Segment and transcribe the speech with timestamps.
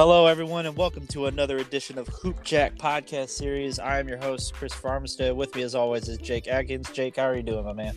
[0.00, 3.78] Hello, everyone, and welcome to another edition of Hoop Jack podcast series.
[3.78, 5.36] I am your host, Chris Farmstead.
[5.36, 6.90] With me, as always, is Jake Atkins.
[6.90, 7.94] Jake, how are you doing, my man?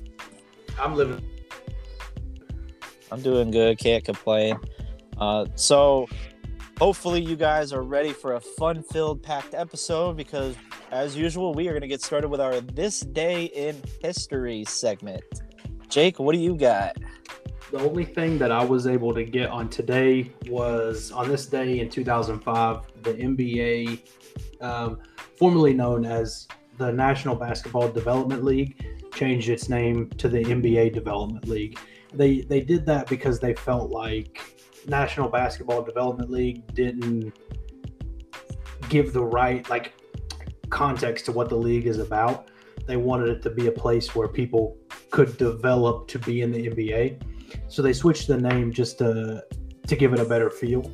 [0.78, 1.24] I'm living.
[3.10, 3.80] I'm doing good.
[3.80, 4.60] Can't complain.
[5.18, 6.10] Uh, so,
[6.78, 10.58] hopefully, you guys are ready for a fun-filled, packed episode because,
[10.92, 15.24] as usual, we are going to get started with our "This Day in History" segment.
[15.88, 16.98] Jake, what do you got?
[17.74, 21.80] The only thing that I was able to get on today was on this day
[21.80, 24.00] in 2005, the NBA,
[24.62, 25.00] um,
[25.40, 26.48] formerly known as
[26.78, 31.80] the National Basketball Development League, changed its name to the NBA Development League.
[32.14, 34.40] They they did that because they felt like
[34.88, 37.34] National Basketball Development League didn't
[38.88, 39.94] give the right like
[40.70, 42.52] context to what the league is about.
[42.86, 44.78] They wanted it to be a place where people
[45.10, 47.33] could develop to be in the NBA
[47.74, 49.44] so they switched the name just to
[49.88, 50.90] to give it a better feel.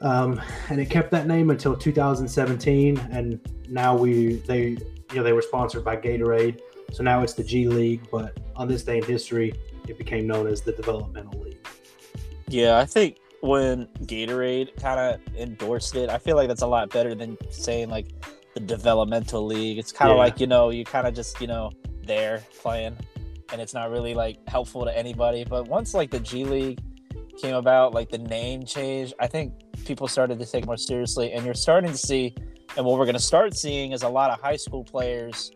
[0.00, 3.38] Um, and it kept that name until 2017, and
[3.68, 4.78] now we they you
[5.16, 6.60] know they were sponsored by Gatorade,
[6.92, 8.08] so now it's the G League.
[8.10, 9.52] But on this day in history,
[9.86, 11.58] it became known as the Developmental League.
[12.48, 16.88] Yeah, I think when Gatorade kind of endorsed it, I feel like that's a lot
[16.88, 18.08] better than saying like
[18.54, 19.76] the Developmental League.
[19.78, 20.22] It's kind of Yeah.
[20.22, 21.70] like you know you kind of just you know
[22.02, 22.96] there playing
[23.52, 25.44] and it's not really like helpful to anybody.
[25.44, 26.80] But once like the G League
[27.40, 29.52] came about, like the name change, I think
[29.84, 32.34] people started to take more seriously, and you're starting to see,
[32.76, 35.52] and what we're going to start seeing is a lot of high school players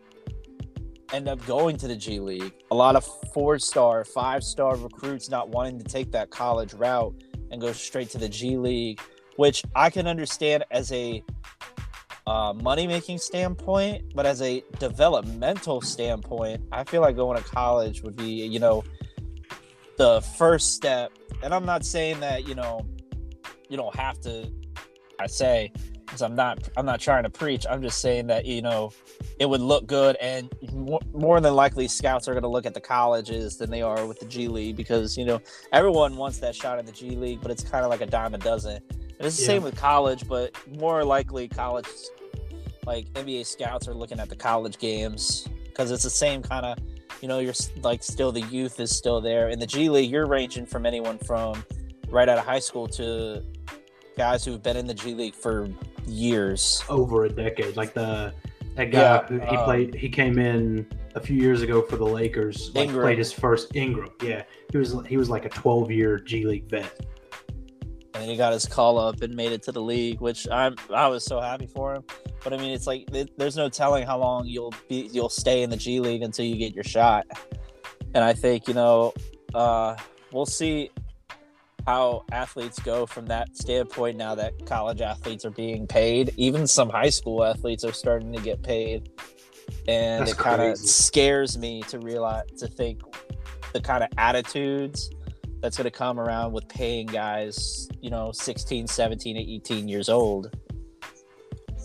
[1.13, 2.53] end up going to the G League.
[2.71, 7.13] A lot of four star, five star recruits not wanting to take that college route
[7.51, 8.99] and go straight to the G League,
[9.35, 11.23] which I can understand as a
[12.25, 18.01] uh, money making standpoint, but as a developmental standpoint, I feel like going to college
[18.01, 18.83] would be, you know,
[19.97, 21.11] the first step.
[21.41, 22.85] And I'm not saying that, you know,
[23.69, 24.49] you don't have to,
[25.19, 25.71] I say,
[26.05, 27.65] because I'm not, I'm not trying to preach.
[27.69, 28.93] I'm just saying that, you know,
[29.39, 30.15] it would look good.
[30.17, 33.81] And more, more than likely, scouts are going to look at the colleges than they
[33.81, 35.41] are with the G League because, you know,
[35.71, 38.33] everyone wants that shot in the G League, but it's kind of like a dime
[38.33, 38.81] a dozen.
[39.23, 39.47] And it's the Yeah.
[39.47, 41.87] same with college, but more likely college,
[42.85, 46.77] like NBA scouts are looking at the college games because it's the same kind of,
[47.21, 49.47] you know, you're like still the youth is still there.
[49.47, 51.63] In the G League, you're ranging from anyone from
[52.09, 53.41] right out of high school to
[54.17, 55.69] guys who've been in the G League for
[56.05, 56.83] years.
[56.89, 58.33] Over a decade, like the
[58.75, 60.85] that guy Yeah, who he um, played, he came in
[61.15, 62.71] a few years ago for the Lakers.
[62.75, 63.05] Like Ingram.
[63.05, 64.09] played his first Ingram.
[64.21, 66.91] Yeah, he was he was like a 12 year G League vet.
[68.15, 71.07] And he got his call up and made it to the league, which I'm I
[71.07, 72.03] was so happy for him.
[72.43, 75.63] But I mean, it's like th- there's no telling how long you'll be you'll stay
[75.63, 77.25] in the G League until you get your shot.
[78.13, 79.13] And I think you know
[79.53, 79.95] uh,
[80.31, 80.91] we'll see
[81.85, 86.33] how athletes go from that standpoint now that college athletes are being paid.
[86.37, 89.09] Even some high school athletes are starting to get paid,
[89.87, 93.01] and That's it kind of scares me to realize to think
[93.73, 95.09] the kind of attitudes
[95.63, 100.53] that's going to come around with paying guys, you know, 16, 17, 18 years old.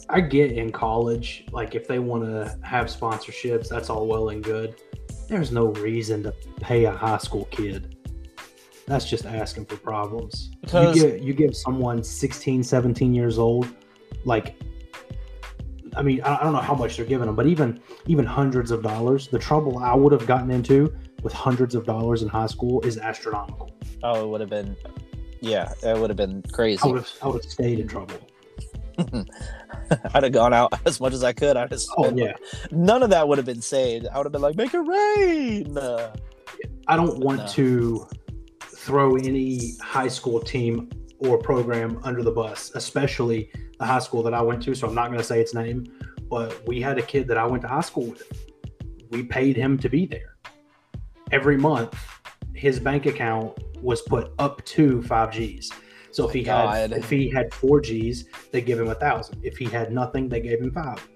[0.08, 4.42] I get in college, like if they want to have sponsorships, that's all well and
[4.42, 4.74] good.
[5.28, 7.94] There's no reason to pay a high school kid.
[8.88, 10.50] That's just asking for problems.
[10.62, 13.68] Because- you give you give someone 16, 17 years old,
[14.24, 14.60] like
[15.96, 18.72] I mean, I I don't know how much they're giving them, but even even hundreds
[18.72, 20.92] of dollars, the trouble I would have gotten into
[21.22, 23.70] with hundreds of dollars in high school is astronomical.
[24.02, 24.76] Oh, it would have been,
[25.40, 26.80] yeah, it would have been crazy.
[26.82, 28.16] I would have I would have stayed in trouble.
[30.14, 31.56] I'd have gone out as much as I could.
[31.56, 32.34] I'd have Oh yeah.
[32.70, 34.06] none of that would have been saved.
[34.12, 35.76] I would have been like, make it rain.
[36.88, 37.46] I don't want No.
[37.48, 38.06] to
[38.60, 44.34] throw any high school team or program under the bus, especially the high school that
[44.34, 44.74] I went to.
[44.74, 45.84] So I'm not going to say its name,
[46.30, 48.22] but we had a kid that I went to high school with.
[49.10, 50.36] We paid him to be there.
[51.30, 51.98] Every month,
[52.54, 55.70] his bank account was put up to five G's.
[56.10, 59.40] So if he had if he had four G's, they give him a thousand.
[59.44, 61.06] If he had nothing, they gave him five.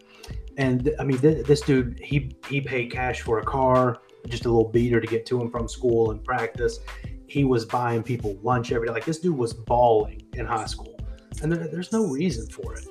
[0.58, 4.48] And I mean, th- this dude, he he paid cash for a car, just a
[4.48, 6.78] little beater to get to him from school and practice.
[7.26, 8.92] He was buying people lunch every day.
[8.92, 11.00] Like this dude was balling in high school,
[11.42, 12.86] and there, there's no reason for it.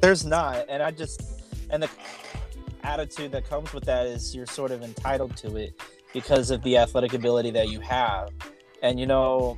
[0.00, 1.22] There's not, and I just
[1.70, 1.90] and the
[2.84, 5.78] attitude that comes with that is you're sort of entitled to it
[6.12, 8.30] because of the athletic ability that you have,
[8.82, 9.56] and you know,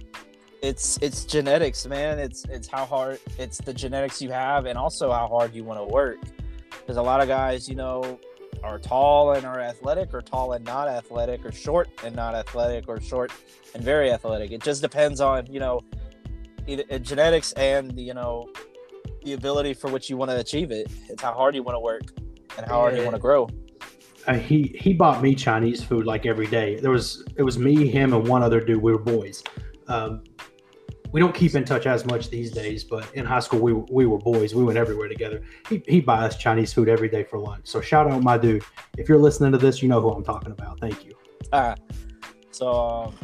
[0.62, 2.18] it's it's genetics, man.
[2.18, 5.80] It's it's how hard it's the genetics you have, and also how hard you want
[5.80, 6.18] to work.
[6.70, 8.18] Because a lot of guys, you know,
[8.62, 12.88] are tall and are athletic, or tall and not athletic, or short and not athletic,
[12.88, 13.32] or short
[13.74, 14.50] and very athletic.
[14.50, 15.80] It just depends on you know
[16.66, 18.48] either genetics and you know
[19.24, 20.90] the ability for which you want to achieve it.
[21.08, 22.02] It's how hard you want to work
[22.56, 23.48] and how hard you want to grow.
[24.30, 26.78] Uh, he he bought me Chinese food like every day.
[26.78, 28.80] There was it was me, him, and one other dude.
[28.80, 29.42] We were boys.
[29.88, 30.22] Um,
[31.10, 34.06] we don't keep in touch as much these days, but in high school we we
[34.06, 34.54] were boys.
[34.54, 35.42] We went everywhere together.
[35.68, 37.66] He he buys Chinese food every day for lunch.
[37.66, 38.62] So shout out my dude.
[38.96, 40.78] If you're listening to this, you know who I'm talking about.
[40.78, 41.14] Thank you.
[41.52, 41.80] All right.
[42.52, 43.14] so um,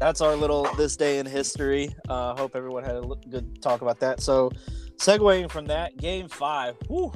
[0.00, 1.94] that's our little this day in history.
[2.08, 4.20] Uh, hope everyone had a good talk about that.
[4.20, 4.50] So
[4.96, 6.74] segueing from that, game five.
[6.88, 7.12] Whew,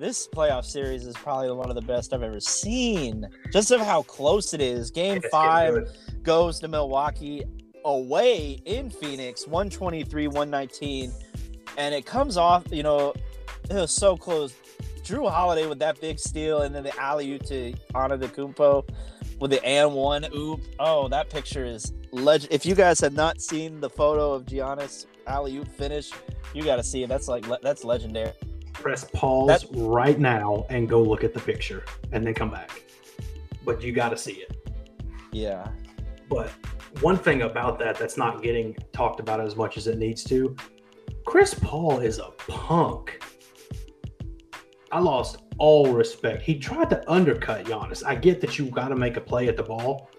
[0.00, 3.28] this playoff series is probably one of the best I've ever seen.
[3.52, 4.90] Just of how close it is.
[4.90, 7.44] Game five goes to Milwaukee
[7.84, 11.12] away in Phoenix, 123, 119.
[11.76, 13.12] And it comes off, you know,
[13.68, 14.54] it was so close.
[15.02, 18.88] Jrue Holiday with that big steal and then the alley oop to Antetokounmpo
[19.38, 20.62] with the and one oop.
[20.78, 22.50] Oh, that picture is legend.
[22.50, 26.10] If you guys have not seen the photo of Giannis alley oop finish,
[26.54, 27.08] you got to see it.
[27.08, 28.32] That's like that's legendary.
[28.80, 32.82] Press pause right now and go look at the picture, and then come back.
[33.64, 34.56] But you got to see it.
[35.32, 35.68] Yeah.
[36.28, 36.50] But
[37.00, 40.56] one thing about that that's not getting talked about as much as it needs to
[41.24, 43.22] Chris Paul is a punk.
[44.90, 46.42] I lost all respect.
[46.42, 48.04] He tried to undercut Giannis.
[48.04, 50.10] I get that you got to make a play at the ball,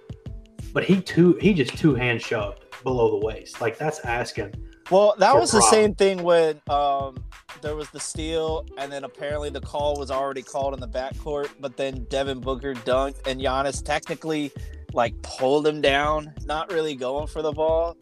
[0.74, 3.60] but he too he just two hand shoved below the waist.
[3.60, 4.54] Like that's asking.
[4.92, 7.24] Well, that was the same thing when um,
[7.62, 11.50] there was the steal, and then apparently the call was already called in the backcourt,
[11.62, 14.52] but then Devin Booker dunked, and Giannis technically
[14.94, 17.96] like pulled him down, not really going for the ball.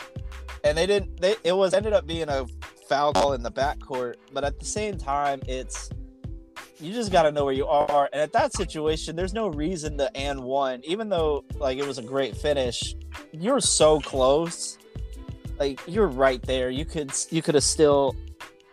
[0.64, 2.48] And they didn't they it was ended up being a
[2.88, 5.92] foul call in the backcourt, but at the same time it's
[6.80, 8.10] you just got to know where you are.
[8.14, 12.00] And at that situation, there's no reason to and one, even though like it was
[12.00, 12.96] a great finish.
[13.32, 14.78] You're so close,
[15.60, 16.70] like you're right there.
[16.70, 18.16] You could you could have still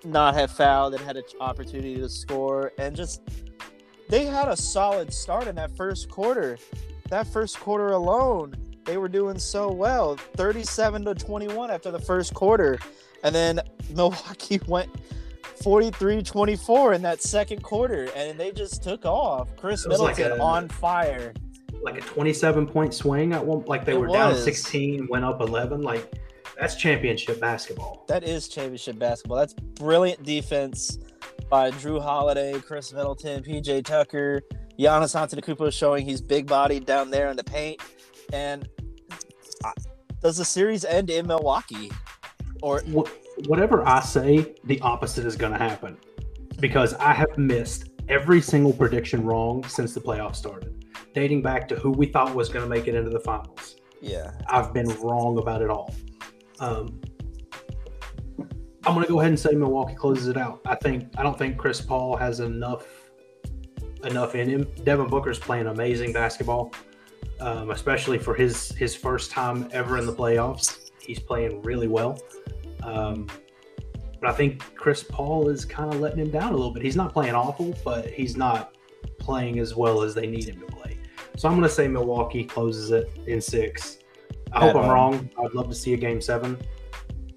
[0.04, 3.22] not have fouled and had an opportunity to score, and just
[4.08, 6.58] they had a solid start in that first quarter
[7.10, 8.54] that first quarter alone,
[8.84, 12.78] they were doing so well 37 to 21 after the first quarter.
[13.22, 13.60] And then
[13.94, 14.90] Milwaukee went
[15.62, 19.56] 43 24 in that second quarter, and they just took off.
[19.56, 21.32] Khris Middleton like a, on fire.
[21.82, 24.14] Like a 27 point swing at one, like they it were was.
[24.14, 25.82] down 16, went up 11.
[25.82, 26.12] Like
[26.58, 28.04] that's championship basketball.
[28.08, 29.38] That is championship basketball.
[29.38, 30.98] That's brilliant defense
[31.50, 34.42] by Jrue Holiday, Khris Middleton, PJ Tucker.
[34.78, 37.80] Giannis Antetokounmpo showing he's big bodied down there in the paint.
[38.32, 38.68] And
[40.20, 41.90] does the series end in Milwaukee?
[42.62, 42.80] Or
[43.46, 45.96] whatever I say, the opposite is going to happen
[46.60, 51.76] because I have missed every single prediction wrong since the playoffs started, dating back to
[51.76, 53.76] who we thought was going to make it into the finals.
[54.00, 55.94] Yeah, I've been wrong about it all.
[56.60, 57.00] Um,
[58.86, 60.60] I'm going to go ahead and say Milwaukee closes it out.
[60.64, 62.86] I think I don't think Chris Paul has enough
[64.04, 64.66] enough in him.
[64.84, 66.72] Devin Booker's playing amazing basketball,
[67.40, 70.90] um, especially for his his first time ever in the playoffs.
[71.00, 72.20] He's playing really well.
[72.82, 73.26] Um,
[74.20, 76.82] but I think Chris Paul is kind of letting him down a little bit.
[76.82, 78.76] He's not playing awful, but he's not
[79.18, 80.98] playing as well as they need him to play.
[81.36, 83.98] So I'm going to say Milwaukee closes it in six.
[84.52, 85.30] I hope I'm um, wrong.
[85.42, 86.58] I'd love to see a game seven,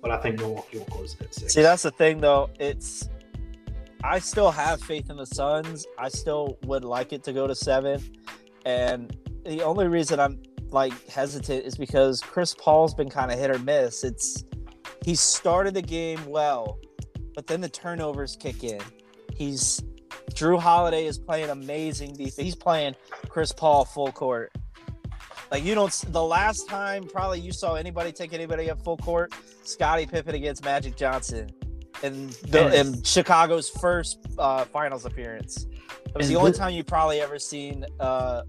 [0.01, 1.53] but I think Milwaukee will close it at six.
[1.53, 2.49] See, that's the thing, though.
[2.59, 3.09] It's
[4.03, 5.85] I still have faith in the Suns.
[5.97, 8.01] I still would like it to go to seven.
[8.65, 10.41] And the only reason I'm
[10.71, 14.03] like hesitant is because Chris Paul's been kind of hit or miss.
[14.03, 14.45] It's
[15.03, 16.79] he started the game well,
[17.35, 18.81] but then the turnovers kick in.
[19.35, 19.81] He's
[20.31, 22.35] Jrue Holiday is playing amazing defense.
[22.37, 22.95] He's playing
[23.27, 24.51] Chris Paul full court.
[25.51, 25.91] Like you don't.
[26.09, 30.63] The last time probably you saw anybody take anybody up full court, Scottie Pippen against
[30.63, 31.49] Magic Johnson
[32.03, 35.67] in the in Chicago's first uh, finals appearance.
[36.05, 38.43] It was the only time you probably ever seen uh,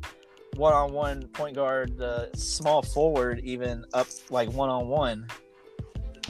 [0.56, 5.26] one-on-one point guard, uh, small forward, even up like one-on-one.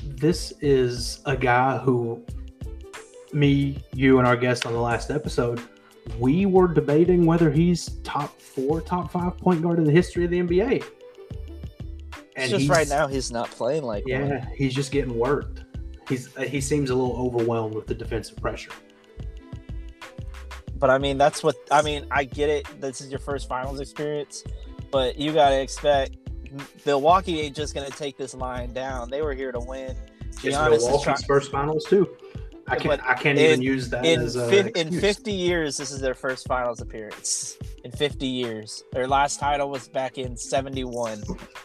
[0.05, 2.25] This is a guy who,
[3.33, 5.61] me, you, and our guest on the last episode,
[6.19, 10.31] we were debating whether he's top four, top five point guard in the history of
[10.31, 10.85] the NBA.
[12.37, 15.65] And just right now, he's not playing like yeah, he's just getting worked
[16.11, 18.73] he's uh, he seems a little overwhelmed with the defensive pressure.
[20.77, 22.07] But I mean, that's what I mean.
[22.11, 22.81] I get it.
[22.81, 24.45] This is your first finals experience,
[24.91, 26.17] but you got to expect
[26.85, 29.09] Milwaukee ain't just going to take this line down.
[29.09, 29.97] They were here to win.
[30.21, 31.17] It's Milwaukee's trying...
[31.19, 32.09] first finals too.
[32.71, 33.03] I can't.
[33.03, 35.77] I can't in, even use that in, as a fi- in fifty years.
[35.77, 38.85] This is their first finals appearance in fifty years.
[38.93, 41.23] Their last title was back in seventy one.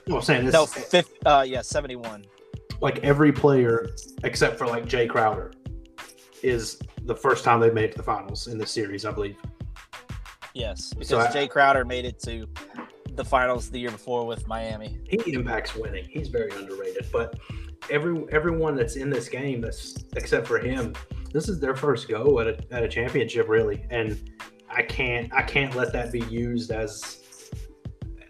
[0.08, 0.54] Well, I'm saying this.
[0.54, 2.26] No, 50, uh, yeah, seventy one.
[2.82, 3.90] like every player
[4.24, 5.52] except for like Jae Crowder
[6.44, 9.38] is the first time they've made it to the finals in this series, I believe.
[10.54, 12.48] Yes, because So I- Jae Crowder made it to
[13.14, 15.00] the finals the year before with Miami.
[15.10, 16.06] He impacts winning.
[16.10, 17.08] He's very underrated.
[17.12, 17.38] But
[17.90, 20.94] every everyone that's in this game, that's except for him,
[21.34, 23.86] this is their first go at a, at a championship, really.
[23.90, 24.32] And
[24.70, 27.22] I can't I can't let that be used as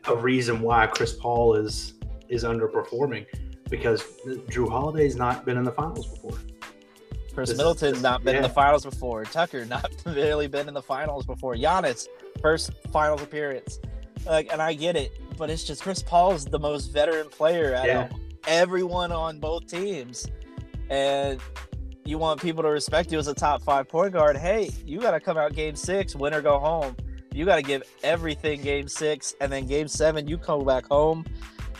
[0.08, 1.94] a reason why Chris Paul is
[2.30, 3.26] is underperforming
[3.70, 4.04] because
[4.50, 6.38] Jrue Holiday's not been in the finals before.
[7.34, 9.24] Khris This- Middleton's not been in the finals before.
[9.26, 11.56] Tucker not really been in the finals before.
[11.56, 12.08] Giannis
[12.42, 13.80] first finals appearance.
[14.26, 17.86] Like, and I get it, but it's just Chris Paul's the most veteran player out
[17.88, 18.06] Yeah.
[18.06, 18.12] of
[18.48, 20.28] everyone on both teams,
[20.90, 21.40] and
[22.06, 24.38] you want people to respect you as a top five point guard.
[24.38, 26.96] Hey, you got to come out game six, win or go home.
[27.34, 31.26] You got to give everything game six, and then game seven, you come back home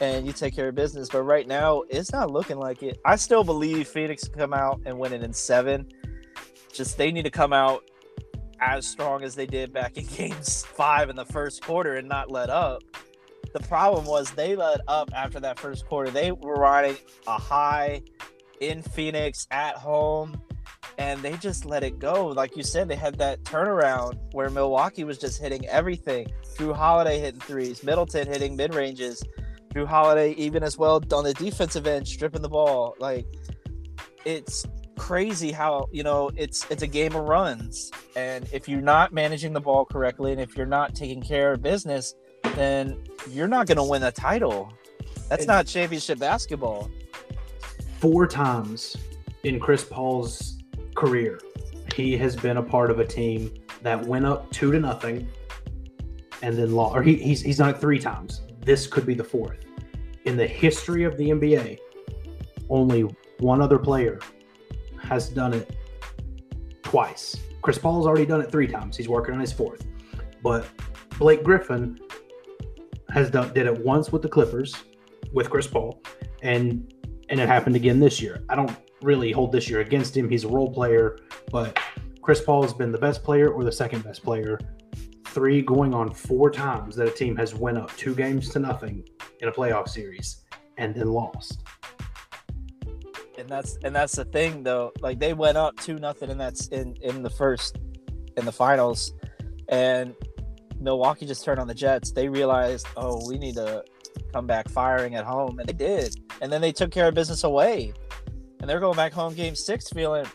[0.02, 1.10] and you take care of business.
[1.10, 3.00] But right now, it's not looking like it.
[3.06, 5.88] I still believe Phoenix come out and win it in seven.
[6.74, 7.84] Just they need to come out
[8.60, 12.32] as strong as they did back in games five in the first quarter and not
[12.32, 12.84] let up.
[13.56, 16.12] The problem was they let up after that first quarter.
[16.12, 18.02] They were riding a high
[18.60, 20.42] in Phoenix at home
[20.98, 22.28] and they just let it go.
[22.28, 26.28] Like you said, they had that turnaround where Milwaukee was just hitting everything.
[26.58, 29.24] Jrue Holiday hitting threes, Middleton hitting mid ranges,
[29.74, 32.94] Jrue Holiday even as well on the defensive end stripping the ball.
[33.00, 33.26] Like
[34.26, 34.66] it's
[34.98, 39.54] crazy how you know it's it's a game of runs, and if you're not managing
[39.54, 42.16] the ball correctly, and if you're not taking care of business,
[42.56, 42.98] then
[43.30, 44.72] you're not going to win a title.
[45.30, 46.90] That's And- not championship basketball.
[48.00, 48.96] four times
[49.44, 50.58] in Chris Paul's
[50.96, 51.40] career,
[51.96, 55.28] he has been a part of a team that went up two to nothing
[56.44, 56.96] and then lost.
[56.96, 58.42] Or he, he's he's done it three times.
[58.62, 59.60] This could be the fourth.
[60.26, 61.78] In the history of the NBA,
[62.70, 63.02] only
[63.40, 64.20] one other player
[65.02, 65.76] has done it
[66.84, 67.36] twice.
[67.62, 68.98] Chris Paul's already done it three times.
[68.98, 69.86] He's working on his fourth.
[70.44, 70.68] But
[71.18, 72.00] Blake Griffin
[73.16, 74.76] has done did it once with the Clippers
[75.34, 76.04] with Chris Paul,
[76.44, 76.94] and
[77.30, 78.44] and it happened again this year.
[78.50, 80.30] I don't really hold this year against him.
[80.30, 81.18] He's a role player,
[81.50, 81.80] but
[82.22, 84.60] Chris Paul has been the best player or the second best player.
[85.28, 89.04] Three going on four times that a team has went up two games to nothing
[89.40, 90.46] in a playoff series
[90.78, 91.64] and then lost.
[93.38, 96.68] and that's and that's the thing though like they went up two nothing and that's
[96.68, 97.78] in in the first
[98.38, 99.14] in the finals
[99.70, 100.16] and
[100.86, 103.84] milwaukee just turned on the jets they realized oh we need to
[104.34, 106.16] come back firing at home and they did.
[106.42, 107.94] And then they took care of business away.
[108.60, 110.26] And they're going back home game six feeling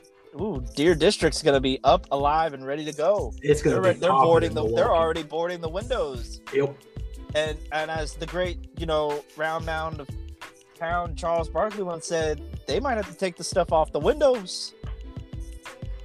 [0.41, 3.33] ooh deer district's gonna be up alive and ready to go.
[3.43, 6.41] It's going they're, to be they're boarding in the they're already boarding the windows.
[6.53, 6.77] Yep.
[7.35, 10.09] and and as the great you know round mound of
[10.79, 14.75] town Charles Barkley once said, they might have to take the stuff off the windows.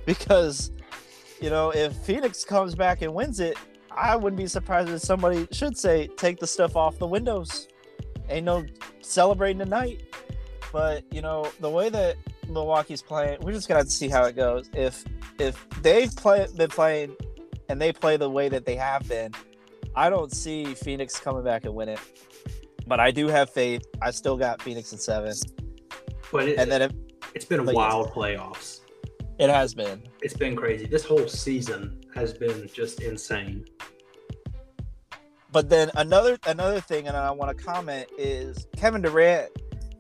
[0.06, 0.72] Because
[1.42, 3.58] you know if Phoenix comes back and wins it,
[3.98, 7.68] I wouldn't be surprised if somebody should say take the stuff off the windows.
[8.30, 8.66] Ain't no
[9.02, 10.02] celebrating tonight,
[10.72, 12.16] but you know the way that
[12.50, 14.70] Milwaukee's playing, we're just gonna have to see how it goes.
[14.74, 15.04] If
[15.40, 17.16] if they've play, been playing
[17.70, 19.32] and they play the way that they have been,
[19.96, 22.00] I don't see Phoenix coming back and win it.
[22.88, 23.84] But I do have faith.
[24.02, 25.34] I still got Phoenix in seven,
[26.32, 26.96] But it, and then it,
[27.34, 27.74] it's been yes.
[27.76, 28.82] wild playoffs.
[29.40, 30.04] it has been.
[30.22, 30.86] It's been crazy.
[30.86, 33.66] This whole season has been just insane.
[35.56, 39.50] But then another another thing, and I want to comment is Kevin Durant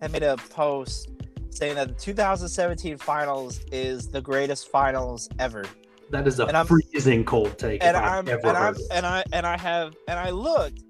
[0.01, 1.11] had made a post
[1.49, 5.63] saying that the 2017 Finals is the greatest Finals ever.
[6.09, 7.81] That is a And I'm- freezing cold take.
[7.81, 10.81] and I'm ever and I'm and I and I have and I looked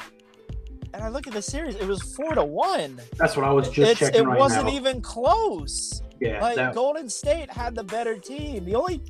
[0.96, 1.76] and I look at the series.
[1.76, 3.00] It was four to one.
[3.20, 4.74] That's what I was just It's, checking it right wasn't now.
[4.74, 6.02] even close.
[6.20, 8.66] yeah, Like that, Golden State had the better team.
[8.66, 9.04] The only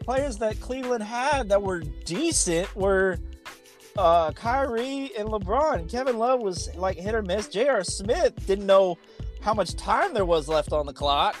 [0.00, 3.18] players that Cleveland had that were decent were
[3.98, 5.90] uh Kyrie and LeBron.
[5.90, 7.48] Kevin Love was like hit or miss.
[7.48, 7.84] J.R.
[7.84, 8.98] Smith didn't know
[9.40, 11.36] how much time there was left on the clock.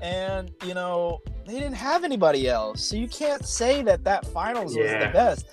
[0.00, 2.82] And, you know, they didn't have anybody else.
[2.82, 5.46] So you can't say that that finals was the best.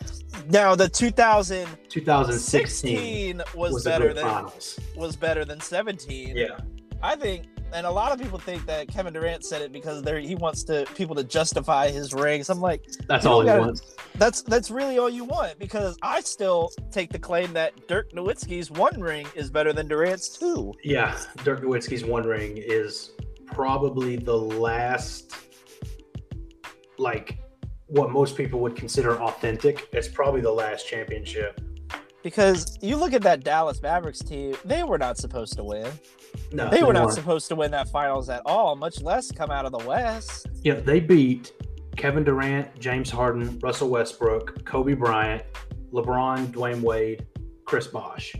[0.49, 4.79] Now, the 2016 2016 was, was, better than finals.
[4.95, 6.35] was better than 17.
[6.35, 6.59] Yeah,
[7.01, 10.19] I think, and a lot of people think that Kevin Durant said it because there
[10.19, 12.49] he wants to people to justify his rings.
[12.49, 13.95] I'm like, that's all he gotta- wants.
[14.15, 18.71] that's that's really all you want because I still take the claim that Dirk Nowitzki's
[18.71, 20.73] one ring is better than Durant's two.
[20.83, 23.11] Yeah, Dirk Nowitzki's one ring is
[23.45, 25.35] probably the last,
[26.97, 27.39] like,
[27.87, 29.87] what most people would consider authentic.
[29.93, 31.59] It's probably the last championship
[32.23, 35.87] because you look at that Dallas Mavericks team, they were not supposed to win.
[36.51, 37.15] No, they were not weren't.
[37.15, 40.47] supposed to win that finals at all, much less come out of the West.
[40.63, 41.53] Yeah, they beat
[41.95, 45.43] Kevin Durant, James Harden, Russell Westbrook, Kobe Bryant,
[45.91, 47.25] LeBron, Dwyane Wade,
[47.65, 48.35] Chris Bosh,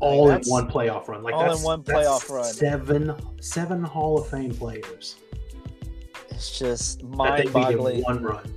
[0.00, 1.22] all in one playoff run.
[1.22, 2.44] Like all in one playoff run.
[2.44, 5.16] Seven, seven Hall of Fame players
[6.30, 8.52] It's just they in mind-boggling one run.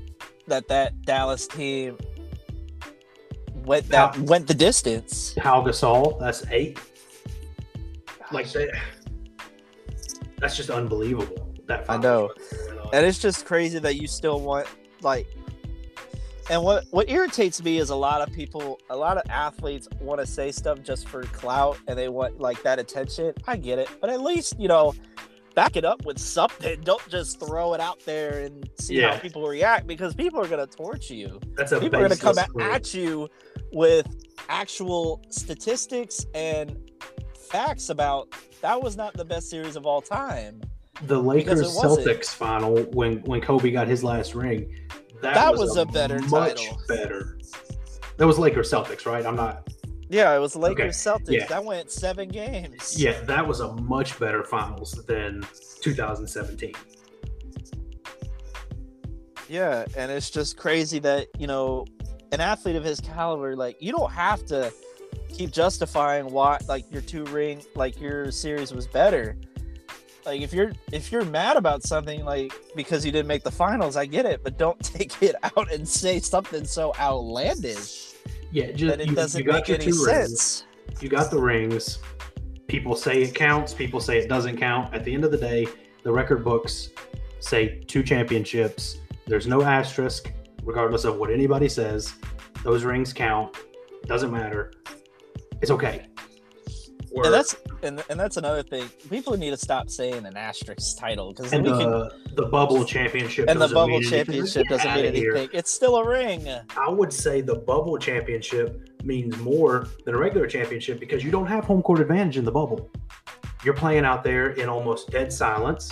[0.48, 1.98] that that Dallas team
[3.70, 5.36] went that Now- went the distance.
[5.38, 6.80] Pau Gasol, that's eight.
[8.32, 8.70] Like that,
[10.40, 11.48] that's just unbelievable.
[11.68, 12.28] That I know.
[12.28, 12.90] run they went on.
[12.94, 14.68] And it's just crazy that you still want
[15.02, 15.28] like
[16.50, 20.20] and what what irritates me is a lot of people a lot of athletes want
[20.20, 23.34] to say stuff just for clout and they want like that attention.
[23.46, 23.88] I get it.
[24.02, 24.96] But at least, you know,
[25.54, 26.82] back it up with something.
[26.84, 30.66] Don't just throw it out there and see how people react because people are gonna
[30.66, 31.40] torch you.
[31.56, 33.30] That's a people are gonna come baseless at, at you
[33.72, 34.08] with
[34.50, 36.78] actual statistics and
[37.50, 38.28] facts about
[38.62, 40.62] that was not the best series of all time.
[41.04, 41.62] the Lakers.
[41.78, 44.76] Celtics final when when Kobe got his last ring.
[45.22, 46.82] That, That was, was a better much title.
[46.88, 47.38] better.
[48.18, 49.26] That was Lakers Celtics, right?
[49.26, 49.68] I'm not.
[50.10, 51.30] Yeah, it was Lakers Celtics.
[51.32, 51.46] yeah.
[51.48, 53.02] That went seven games.
[53.02, 55.46] Yeah, that was a much better finals than
[55.82, 56.74] 2017.
[59.48, 61.86] Yeah, and it's just crazy that, you know,
[62.32, 64.72] an athlete of his caliber, like, you don't have to
[65.30, 69.38] keep justifying why like your two ring like your series was better.
[70.26, 73.96] Like if you're if you're mad about something like because you didn't make the finals,
[73.96, 78.14] I get it, but don't take it out and say something so outlandish
[78.52, 80.42] Yeah, just that it you, doesn't you got make your any two rings.
[80.42, 80.64] sense.
[81.02, 82.00] You got the rings.
[82.68, 83.74] People say it counts.
[83.74, 84.94] People say it doesn't count.
[84.94, 85.68] At the end of the day,
[86.04, 86.90] the record books
[87.40, 88.98] say two championships.
[89.26, 90.32] There's no asterisk,
[90.70, 92.14] regardless of what anybody says.
[92.64, 93.58] Those rings count.
[94.04, 94.72] It doesn't matter.
[95.64, 96.06] It's okay.
[97.12, 98.88] Or- And that's and, and that's another thing.
[99.10, 102.86] People need to stop saying an asterisk title because and we can the, the bubble
[102.86, 105.36] championship and the bubble championship doesn't mean outta here.
[105.36, 105.58] anything.
[105.58, 106.48] It's still a ring.
[106.78, 111.48] I would say the bubble championship means more than a regular championship because you don't
[111.48, 112.92] have home court advantage in the bubble.
[113.64, 115.92] You're playing out there in almost dead silence.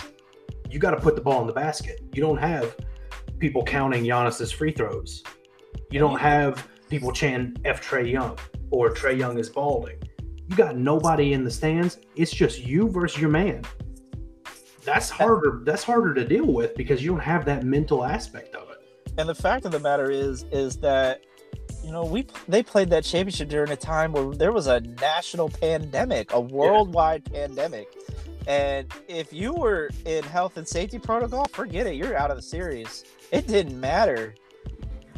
[0.70, 2.00] You got to put the ball in the basket.
[2.12, 2.76] You don't have
[3.38, 5.22] people counting Giannis's free throws.
[5.90, 8.38] You don't have people chanting F Trae Young
[8.70, 9.98] or Trae Young is balding.
[10.48, 11.98] You got nobody in the stands.
[12.16, 13.62] It's just you versus your man.
[14.84, 15.60] That's harder.
[15.64, 18.78] That's harder to deal with because you don't have that mental aspect of it.
[19.18, 21.22] And the fact of the matter is, is that
[21.84, 25.50] you know we they played that championship during a time where there was a national
[25.50, 27.88] pandemic, a worldwide pandemic,
[28.48, 31.94] and if you were in health and safety protocol, forget it.
[31.94, 33.04] You're out of the series.
[33.30, 34.34] It didn't matter,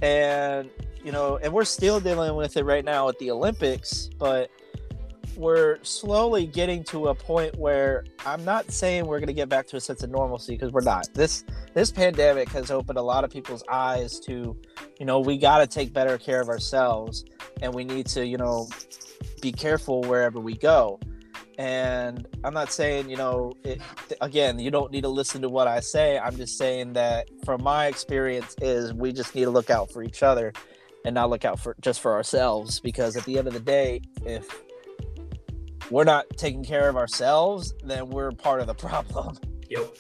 [0.03, 0.69] and
[1.05, 4.51] you know, and we're still dealing with it right now at the Olympics, but
[5.37, 9.67] we're slowly getting to a point where I'm not saying we're going to get back
[9.69, 11.09] to a sense of normalcy because we're not.
[11.15, 14.57] This this pandemic has opened a lot of people's eyes to,
[14.99, 17.25] you know, we got to take better care of ourselves
[17.63, 18.69] and we need to, you know,
[19.41, 20.99] be careful wherever we go.
[21.59, 23.81] And I'm not saying, you know, it,
[24.21, 26.19] again, you don't need to listen to what I say.
[26.19, 30.03] I'm just saying that from my experience is we just need to look out for
[30.03, 30.53] each other
[31.05, 34.01] and not look out for just for ourselves because at the end of the day,
[34.25, 34.47] if
[35.91, 39.37] we're not taking care of ourselves, then we're part of the problem.
[39.69, 39.97] Yep.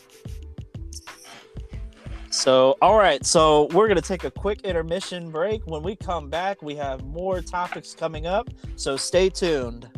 [2.30, 3.26] So, all right.
[3.26, 5.66] So, we're going to take a quick intermission break.
[5.66, 8.48] When we come back, we have more topics coming up.
[8.76, 9.88] So, stay tuned.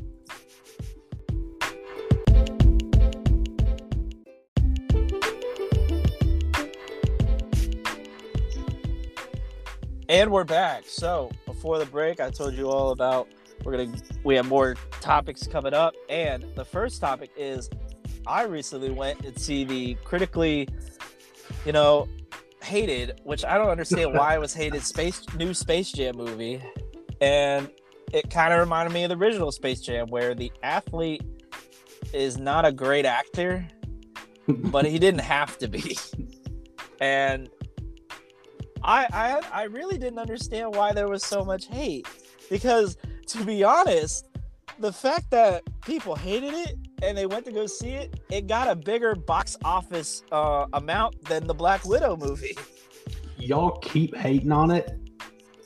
[10.08, 10.84] And we're back.
[10.86, 13.28] So, before the break, I told you all about
[13.64, 17.70] we're to we have more topics coming up and the first topic is
[18.26, 20.68] I recently went and see the critically
[21.64, 22.08] you know
[22.62, 26.62] hated, which I don't understand why it was hated space new Space Jam movie.
[27.20, 27.70] And
[28.12, 31.22] it kind of reminded me of the original Space Jam where the athlete
[32.12, 33.66] is not a great actor,
[34.48, 35.96] but he didn't have to be.
[37.00, 37.50] And
[38.84, 42.06] I I I really didn't understand why there was so much hate
[42.50, 42.96] because
[43.28, 44.28] to be honest,
[44.78, 48.68] the fact that people hated it and they went to go see it, it got
[48.68, 52.56] a bigger box office uh, amount than the Black Widow movie.
[53.38, 54.90] Y'all keep hating on it,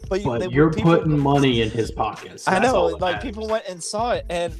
[0.08, 2.46] But, you- but they- you're people- putting money in his pockets.
[2.48, 3.22] I know, like matters.
[3.22, 4.54] people went and saw it, and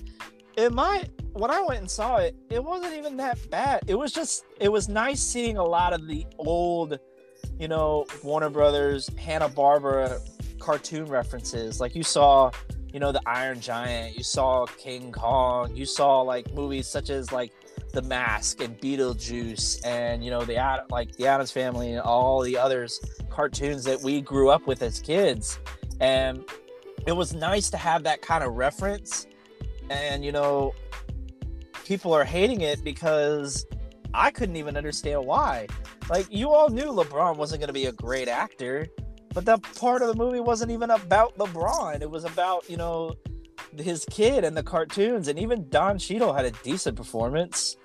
[0.57, 1.11] it might.
[1.33, 3.83] When I went and saw it, it wasn't even that bad.
[3.87, 6.99] It was just, it was nice seeing a lot of the old,
[7.59, 10.21] you know, Warner Brothers, Hanna Barbera
[10.59, 11.81] cartoon references.
[11.81, 12.51] Like you saw,
[12.93, 17.33] you know the Iron Giant, you saw King Kong, you saw like movies such as
[17.33, 17.53] like
[17.93, 22.43] The Mask and Beetlejuice, and you know the Ad- like the Addams Family and all
[22.43, 25.59] the others cartoons that we grew up with as kids,
[26.01, 26.45] and
[27.07, 29.27] it was nice to have that kind of reference.
[29.89, 30.75] And you know,
[31.85, 33.67] people are hating it because
[34.13, 35.69] I couldn't even understand why.
[36.09, 38.87] Like you all knew LeBron wasn't going to be a great actor,
[39.35, 42.01] but that part of the movie wasn't even about LeBron.
[42.01, 43.15] It was about, you know,
[43.77, 47.77] his kid and the cartoons and even Don Cheadle had a decent performance.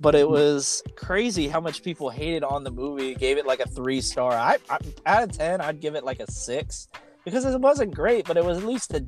[0.00, 3.68] But it was crazy how much people hated on the movie, gave it like a
[3.68, 4.32] 3 star.
[4.32, 6.88] I, I out of 10, I'd give it like a 6
[7.24, 9.04] because it wasn't great, but it was at least a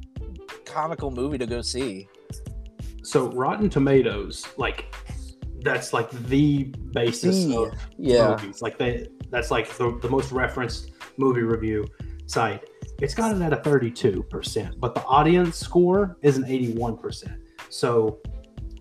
[0.65, 2.09] comical movie to go see.
[3.03, 4.93] So Rotten Tomatoes, like
[5.63, 8.37] that's like the basis The- of Yeah.
[8.41, 8.63] movies.
[8.63, 11.87] Like they, that's like the, the most referenced movie review
[12.27, 12.69] site.
[13.01, 17.35] It's got it at a 32%, but the audience score is an 81%.
[17.69, 18.19] So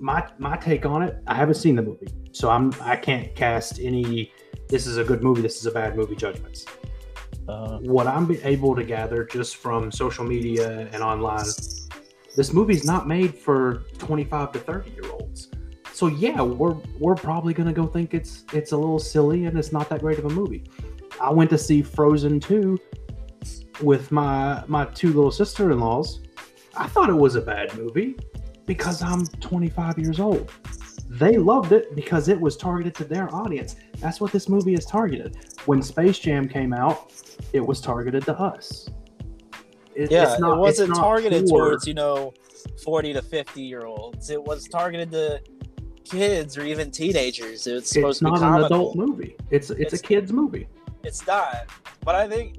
[0.02, 2.08] my my take on it, I haven't seen the movie.
[2.32, 4.32] So I'm I can't cast any
[4.70, 6.65] this is a good movie, this is a bad movie judgments.
[7.48, 11.46] Uh, What I'm able to gather just from social media and online,
[12.36, 15.50] this movie's not made for 25 to 30 year olds.
[16.00, 19.74] So yeah, we're we're probably gonna go think it's it's a little silly and it's
[19.74, 20.64] not that great of a movie.
[21.20, 22.80] I went to see Frozen 2
[23.84, 26.22] with my my two little sister-in-laws.
[26.78, 28.16] I thought it was a bad movie
[28.66, 30.50] because I'm 25 years old.
[31.10, 33.76] They loved it because it was targeted to their audience.
[33.98, 35.36] That's what this movie is targeted.
[35.66, 37.12] When Space Jam came out,
[37.52, 38.88] it was targeted to us.
[39.96, 42.34] It- yeah, not- it wasn't targeted for- towards you know
[42.86, 44.30] 40 to 50 year olds.
[44.30, 45.42] It was targeted to
[46.10, 47.67] kids or even teenagers.
[47.67, 49.36] It's supposed It's to be not an adult movie.
[49.52, 50.67] It's it's, It's- a kids movie.
[51.04, 51.67] It's not,
[52.04, 52.58] but I think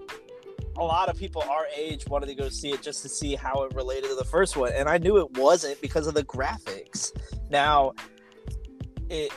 [0.79, 3.65] a lot of people our age wanted to go see it just to see how
[3.65, 7.13] it related to the first one, and I knew it wasn't because of the graphics.
[7.51, 7.93] Now,
[9.11, 9.31] it,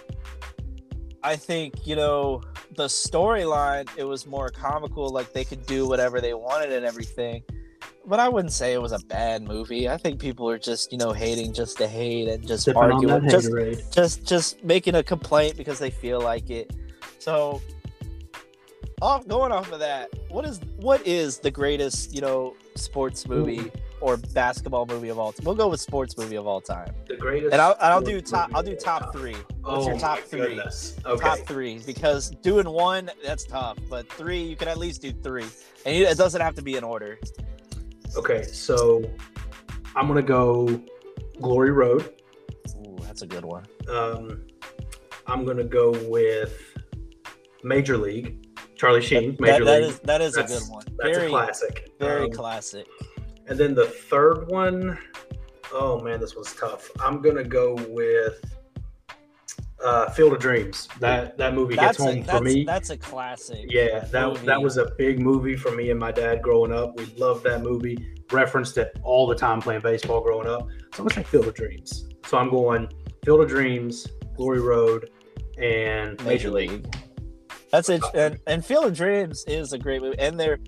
[1.22, 2.42] I think you know
[2.76, 3.90] the storyline.
[3.98, 7.44] It was more comical, like they could do whatever they wanted and everything.
[8.06, 9.88] But I wouldn't say it was a bad movie.
[9.88, 13.30] I think people are just, you know, hating just to hate and just Sipping arguing,
[13.30, 16.72] just just just making a complaint because they feel like it.
[17.20, 17.62] So,
[19.02, 23.72] off going off of that, what is what is the greatest you know sports movie
[24.02, 25.46] or basketball movie of all time?
[25.46, 27.54] We'll go with sports movie of all time, The greatest.
[27.54, 28.52] and I'll, I'll do top.
[28.54, 29.12] I'll do of top time.
[29.14, 29.36] three.
[29.64, 30.60] Oh What's your oh top three?
[30.60, 31.24] Okay.
[31.24, 35.46] Top three because doing one that's tough, but three you can at least do three,
[35.86, 37.18] and it doesn't have to be in order.
[38.16, 39.02] Okay, so
[39.96, 40.82] I'm gonna go
[41.42, 42.14] Glory Road.
[42.78, 43.66] Ooh, that's a good one.
[43.90, 44.46] Um,
[45.28, 46.78] I'm gonna go with
[47.64, 48.40] Major League.
[48.76, 49.90] Charlie Sheen, Major That, that League.
[49.92, 50.84] is that is a good one.
[50.98, 51.92] That's Very a classic.
[52.00, 52.86] very Um, classic.
[53.48, 54.98] And then the third one,
[55.74, 56.90] oh man, this was tough.
[57.00, 58.44] I'm gonna go with
[59.84, 60.88] uh, Field of Dreams.
[61.00, 62.64] That that movie That's hits a, home that's, for me.
[62.64, 63.66] that's a classic.
[63.70, 64.46] Yeah, that movie.
[64.46, 66.98] that was a big movie for me and my dad growing up.
[66.98, 68.16] We loved that movie.
[68.32, 70.68] Referenced it all the time playing baseball growing up.
[70.94, 72.08] So I'm gonna say Field of Dreams.
[72.26, 72.90] So I'm going
[73.24, 75.10] Field of Dreams, Glory Road,
[75.58, 76.94] and Major League.
[77.72, 78.04] That's it.
[78.14, 80.60] And, and Field of Dreams is a great movie, and they're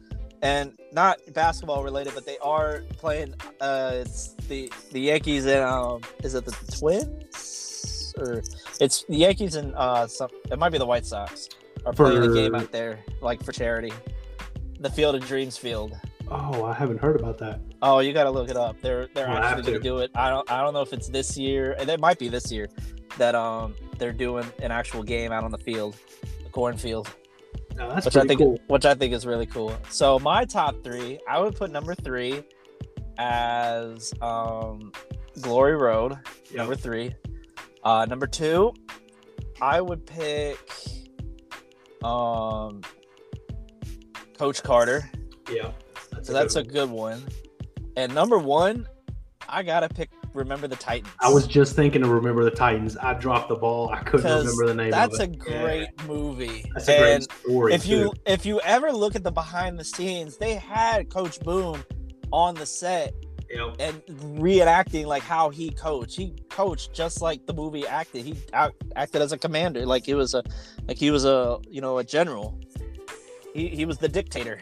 [0.42, 3.34] and not basketball related, but they are playing.
[3.62, 7.65] Uh, it's the the Yankees and um, is it the Twins
[8.18, 8.42] or
[8.80, 11.50] it's the Yankees and uh, some it might be the White Sox
[11.86, 13.94] are playing a game out there like for charity.
[14.80, 15.96] The Field of Dreams field.
[16.30, 17.60] Oh, I haven't heard about that.
[17.82, 18.82] Oh, you got to look it up.
[18.82, 19.80] They're they're I'll actually going to.
[19.80, 20.12] to do it.
[20.16, 21.76] I don't I don't know if it's this year.
[21.80, 22.68] and It might be this year
[23.18, 25.96] that um they're doing an actual game out on the field,
[26.44, 27.08] the cornfield,
[27.78, 28.60] No, that's which I think cool.
[28.68, 29.74] which I think is really cool.
[29.90, 32.44] So my top three, I would put number three
[33.18, 34.92] as um
[35.42, 36.56] Glory Road, Yep.
[36.56, 37.14] number three.
[37.86, 38.74] Uh, number two,
[39.62, 40.58] I would pick
[42.04, 42.82] um
[44.38, 45.10] Coach Carter.
[45.50, 45.72] Yeah,
[46.12, 47.24] that's So that's a good good one.
[47.96, 48.88] And number one,
[49.48, 51.14] I gotta pick Remember the Titans.
[51.22, 52.98] I was just thinking to remember the Titans.
[52.98, 53.90] I dropped the ball.
[53.90, 54.88] I couldn't remember the name.
[54.94, 55.18] Of it.
[55.18, 56.70] That's a great Yeah, movie.
[56.74, 57.74] that's a great story.
[57.74, 58.14] if you too.
[58.26, 61.82] if you ever look at the behind the scenes, they had Coach Boone
[62.34, 63.14] on the set
[63.50, 63.76] Yep.
[63.80, 64.02] and
[64.40, 66.16] reenacting like how he coached.
[66.16, 68.26] He coached just like the movie acted.
[68.26, 70.44] He act, acted as a commander, like he was a
[70.88, 72.60] like he was a you know a general.
[73.54, 74.60] He he was the dictator.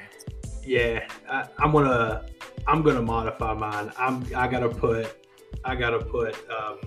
[0.66, 2.26] Yeah, I, I'm gonna
[2.68, 3.92] I'm gonna modify mine.
[3.98, 5.28] I'm I gotta put
[5.66, 6.80] I gotta put um,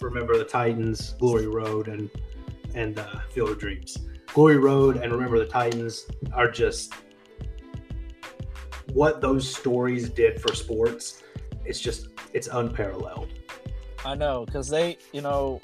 [0.00, 2.10] remember the Titans, Glory Road, and
[2.74, 3.98] and uh, Field of Dreams.
[4.32, 6.94] Glory Road and Remember the Titans are just
[8.94, 11.22] what those stories did for sports.
[11.64, 13.28] It's just it's unparalleled.
[14.04, 15.60] I know because they, you know,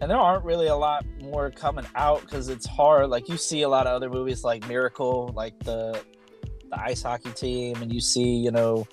[0.00, 3.08] and there aren't really a lot more coming out because it's hard.
[3.10, 6.00] Like you see a lot of other movies like Miracle, like the
[6.70, 8.86] the ice hockey team, and you see, you know,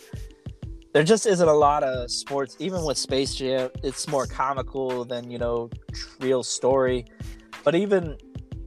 [0.93, 2.55] there just isn't a lot of sports.
[2.59, 5.69] Even with Space Jam, it's more comical than you know
[6.19, 7.05] real story.
[7.63, 8.17] But even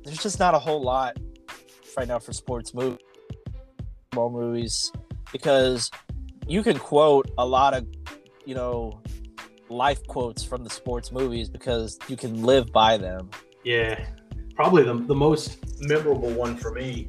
[0.04, 1.16] there's just not a whole lot
[1.96, 2.98] right now for sports movies,
[4.14, 4.92] movies,
[5.32, 5.90] because
[6.46, 7.86] you can quote a lot of
[8.44, 9.00] you know
[9.68, 13.30] life quotes from the sports movies because you can live by them.
[13.64, 14.04] Yeah,
[14.54, 17.08] probably the, the most memorable one for me.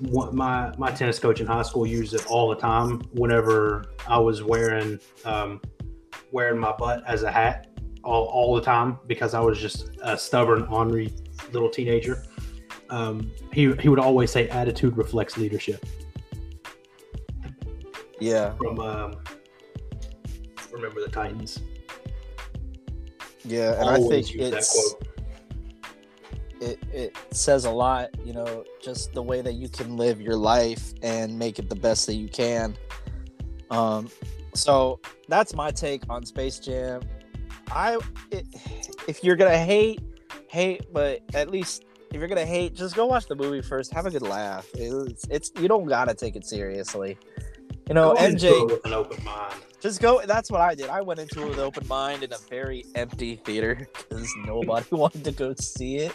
[0.00, 3.00] My my tennis coach in high school used it all the time.
[3.12, 5.60] Whenever I was wearing um,
[6.32, 7.68] wearing my butt as a hat
[8.02, 11.14] all, all the time because I was just a stubborn, ornery
[11.52, 12.24] little teenager.
[12.90, 15.86] Um, he he would always say, "Attitude reflects leadership."
[18.24, 18.54] Yeah.
[18.54, 19.12] From um,
[20.72, 21.60] remember the Titans.
[23.44, 24.94] Yeah, and Always I think it's
[26.58, 30.36] it it says a lot, you know, just the way that you can live your
[30.36, 32.74] life and make it the best that you can.
[33.70, 34.08] Um,
[34.54, 37.02] so that's my take on Space Jam.
[37.70, 37.98] I
[38.30, 38.46] it,
[39.06, 40.00] if you're gonna hate,
[40.48, 43.92] hate, but at least if you're gonna hate, just go watch the movie first.
[43.92, 44.66] Have a good laugh.
[44.72, 47.18] It's, it's you don't gotta take it seriously.
[47.88, 49.54] You know, MJ with an open mind.
[49.80, 50.22] Just go.
[50.24, 50.88] That's what I did.
[50.88, 55.24] I went into it with open mind in a very empty theater because nobody wanted
[55.24, 56.12] to go see it.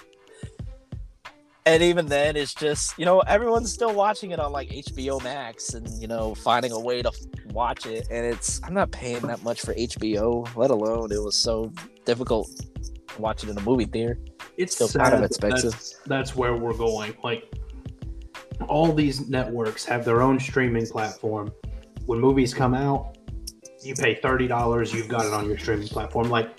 [1.67, 5.75] And even then, it's just you know everyone's still watching it on like HBO Max
[5.75, 7.11] and you know finding a way to
[7.51, 8.07] watch it.
[8.09, 11.71] And it's I'm not paying that much for HBO, let alone it was so
[12.05, 12.49] difficult
[13.09, 14.17] to watch it in a movie theater.
[14.57, 15.73] It's still kind of expensive.
[15.73, 17.15] That's, that's where we're going.
[17.23, 17.53] Like
[18.67, 21.51] all these networks have their own streaming platform.
[22.05, 23.17] When movies come out,
[23.81, 26.29] you pay $30, you've got it on your streaming platform.
[26.29, 26.57] Like,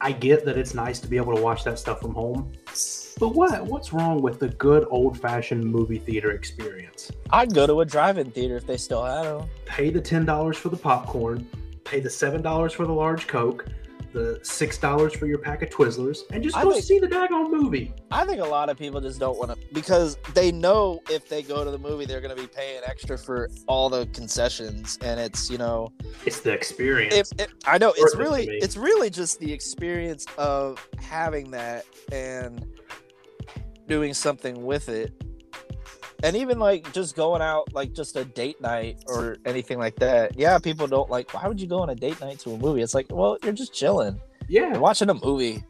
[0.00, 2.52] I get that it's nice to be able to watch that stuff from home,
[3.18, 7.10] but what what's wrong with the good old fashioned movie theater experience?
[7.30, 9.48] I'd go to a drive-in theater if they still had them.
[9.64, 11.48] Pay the ten dollars for the popcorn,
[11.82, 13.66] pay the seven dollars for the large Coke,
[14.12, 17.50] the six dollars for your pack of Twizzlers and just go think, see the daggone
[17.50, 17.94] movie.
[18.10, 21.42] I think a lot of people just don't want to because they know if they
[21.42, 25.20] go to the movie they're going to be paying extra for all the concessions and
[25.20, 25.92] it's you know
[26.24, 27.32] it's the experience.
[27.66, 32.66] I know it's really it's really just the experience of having that and
[33.86, 35.12] doing something with it
[36.22, 40.36] and even like just going out like just a date night or anything like that.
[40.38, 42.82] Yeah people don't like why would you go on a date night to a movie?
[42.82, 44.20] It's like well you're just chilling.
[44.48, 44.72] Yeah.
[44.72, 45.64] You're watching a movie.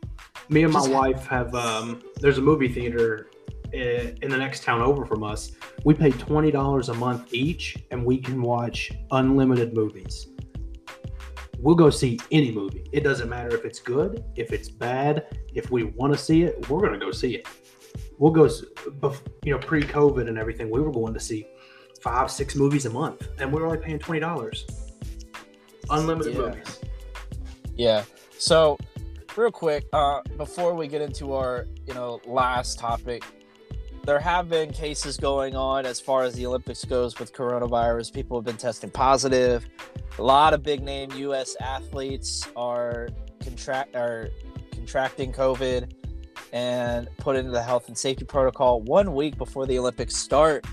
[0.49, 3.31] Me and my just wife have um there's a movie theater
[3.73, 5.53] in the next town over from us.
[5.85, 10.29] We pay $20 a month each and we can watch unlimited movies.
[11.59, 12.89] We'll go see any movie.
[12.93, 16.69] It doesn't matter if it's good if it's bad if we want to see it
[16.71, 17.47] we're going to go see it
[18.18, 18.48] we'll go,
[19.44, 21.46] you know, pre COVID and everything, we were going to see
[22.00, 24.66] five, six movies a month, and we were only paying twenty dollars,
[25.90, 26.40] unlimited yeah.
[26.40, 26.81] movies.
[27.76, 28.04] Yeah.
[28.38, 28.78] So,
[29.37, 33.24] real quick, uh, before we get into our, you know, last topic,
[34.04, 38.12] there have been cases going on as far as the Olympics goes with coronavirus.
[38.12, 39.68] People have been testing positive.
[40.18, 41.57] A lot of big name U.S.
[41.61, 43.09] athletes are
[43.40, 44.31] contract are
[44.72, 45.92] contracting COVID
[46.53, 50.67] and put into the health and safety protocol one week before the Olympics start.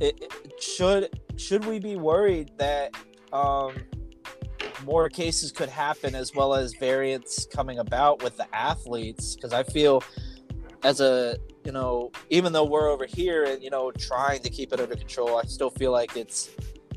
[0.00, 2.94] It, it should should we be worried that
[3.32, 3.74] um,
[4.84, 9.34] more cases could happen as well as variants coming about with the athletes?
[9.34, 10.02] Because I feel
[10.82, 14.72] as a you know even though we're over here and you know trying to keep
[14.72, 16.50] it under control, I still feel like it's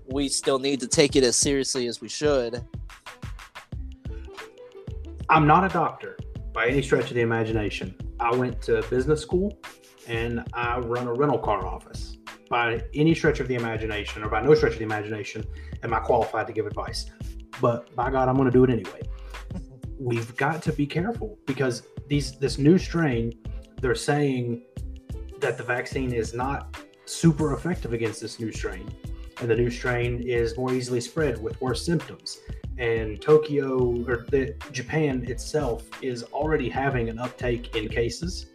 [0.07, 2.65] we still need to take it as seriously as we should.
[5.29, 6.17] I'm not a doctor
[6.53, 7.95] by any stretch of the imagination.
[8.19, 9.59] I went to business school
[10.07, 12.17] and I run a rental car office.
[12.49, 15.45] By any stretch of the imagination, or by no stretch of the imagination,
[15.83, 17.05] am I qualified to give advice?
[17.61, 19.01] But by God, I'm going to do it anyway.
[19.99, 23.33] We've got to be careful because these this new strain,
[23.81, 24.63] they're saying
[25.39, 28.89] that the vaccine is not super effective against this new strain,
[29.41, 32.39] and the new strain is more easily spread with worse symptoms
[32.79, 38.47] and Tokyo or the Japan itself is already having an uptake in cases.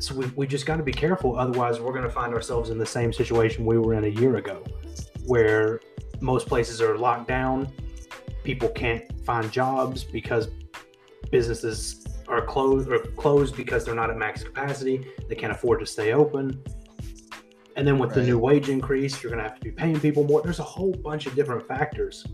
[0.00, 1.38] So we, we just got to be careful.
[1.38, 4.36] Otherwise, we're going to find ourselves in the same situation we were in a year
[4.36, 4.64] ago,
[5.24, 5.80] where
[6.20, 7.72] most places are locked down.
[8.42, 10.48] People can't find jobs because
[11.30, 15.06] businesses are closed or closed because they're not at max capacity.
[15.28, 16.60] They can't afford to stay open.
[17.76, 20.24] And then with the new wage increase, you're going to have to be paying people
[20.24, 20.42] more.
[20.42, 22.24] There's a whole bunch of different factors.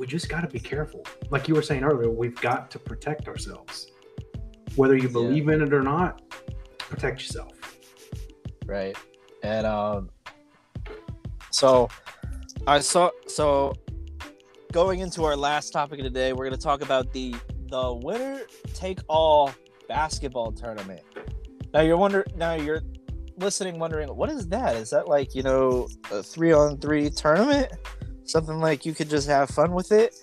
[0.00, 1.04] We just got to be careful.
[1.28, 3.90] Like you were saying earlier, we've got to protect ourselves.
[4.74, 5.12] Whether you Yeah.
[5.12, 6.22] believe in it or not,
[6.78, 7.52] protect yourself.
[8.66, 8.96] right
[9.42, 10.10] and um
[11.50, 11.88] so
[12.68, 13.72] i saw so
[14.70, 17.34] going into our last topic of the day we're going to talk about the
[17.70, 18.42] the winner
[18.74, 19.50] take all
[19.88, 21.00] basketball tournament
[21.74, 22.82] now you're wonder now you're
[23.38, 27.72] listening wondering what is that is that like you know a three on three tournament
[28.30, 30.14] something like you could just have fun with it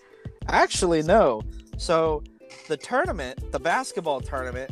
[0.48, 1.41] actually no
[1.78, 2.24] so
[2.67, 4.72] the tournament the basketball tournament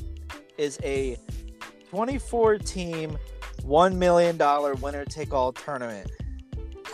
[0.57, 1.17] is a
[1.89, 3.17] 24 team
[3.61, 4.37] $1 million
[4.81, 6.09] winner take all tournament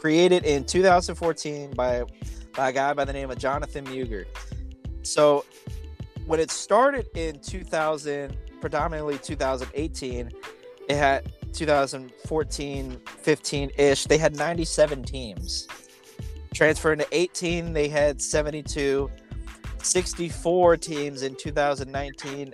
[0.01, 2.03] created in 2014 by,
[2.55, 4.25] by a guy by the name of Jonathan Mugar.
[5.03, 5.45] So,
[6.25, 10.31] when it started in 2000, predominantly 2018,
[10.89, 15.67] it had 2014 15 ish, they had 97 teams.
[16.53, 19.09] Transferred into 18, they had 72,
[19.81, 22.53] 64 teams in 2019,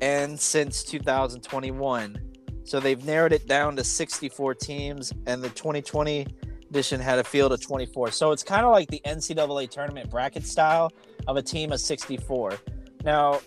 [0.00, 2.18] and since 2021.
[2.64, 6.26] So they've narrowed it down to 64 teams, and the 2020
[6.70, 8.12] edition had a field of 24.
[8.12, 10.92] So it's kind of like the NCAA tournament bracket style
[11.26, 12.58] of a team of 64.
[13.02, 13.40] Now,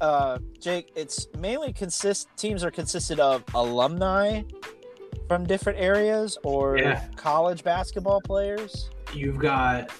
[0.00, 4.42] uh, Jake, it's mainly consist teams are consisted of alumni
[5.28, 7.04] from different areas or Yeah.
[7.14, 8.90] college basketball players.
[9.14, 9.90] You've got,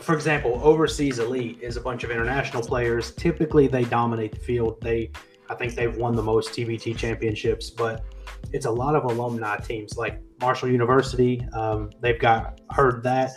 [0.00, 3.12] for example, overseas elite is a bunch of international players.
[3.12, 4.80] Typically, they dominate the field.
[4.80, 5.10] They,
[5.50, 8.04] I think, they've won the most TBT championships, but
[8.52, 11.46] it's a lot of alumni teams like Marshall University.
[11.52, 13.32] Um, they've got heard that.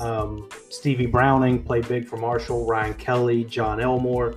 [0.00, 2.66] Um, Stevie Browning played big for Marshall.
[2.66, 4.34] Ryan Kelly, Jon Elmore,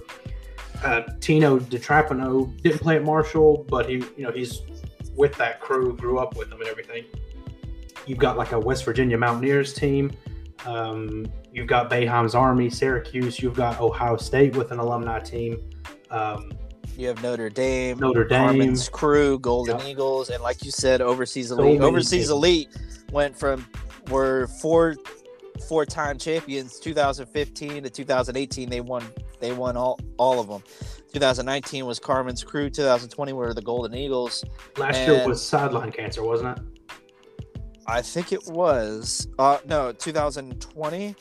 [0.83, 4.61] uh, Tino DiTrapano didn't play at Marshall, but he, you know, he's
[5.15, 7.05] with that crew, grew up with them and everything.
[8.05, 10.11] You've got like a West Virginia Mountaineers team.
[10.65, 13.39] Um, you've got Boeheim's Army, Syracuse.
[13.41, 15.69] You've got Ohio State with an alumni team.
[16.09, 16.51] Um,
[16.97, 18.45] You have Notre Dame, Notre Dame.
[18.45, 19.81] Carmen's Crew, Golden.
[19.81, 21.79] Eagles, and like you said, Overseas Elite.
[21.79, 22.29] many Overseas teams.
[22.29, 22.69] Elite
[23.11, 23.65] went from
[24.09, 24.95] were four
[25.67, 29.03] four time champions 2015 to 2018 they won
[29.39, 30.63] they won all all of them
[31.13, 34.43] 2019 was carmen's crew 2020 were the golden eagles
[34.77, 36.63] last year was sideline cancer, wasn't it?
[37.91, 41.15] I think it was uh no 2020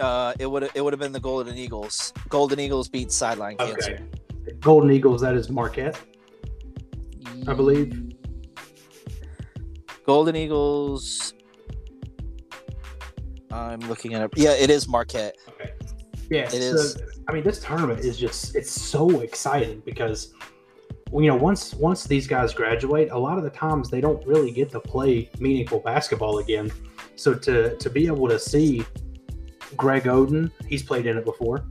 [0.00, 3.92] uh it would it would have been the golden eagles golden eagles beat sideline cancer
[3.92, 4.02] Okay.
[4.60, 5.96] Golden Eagles, that is Marquette.
[7.46, 8.12] I believe.
[10.04, 11.34] golden eagles
[13.52, 15.70] i'm looking at it yeah it is marquette Okay.
[16.30, 17.02] Yeah, It so, is.
[17.28, 20.32] I mean, this tournament is just it's so exciting because
[21.12, 24.50] you know once once these guys graduate, a lot of the times they don't really
[24.50, 26.72] get to play meaningful basketball again.
[27.16, 28.84] So to to be able to see
[29.76, 31.66] Greg Oden, he's played in it before.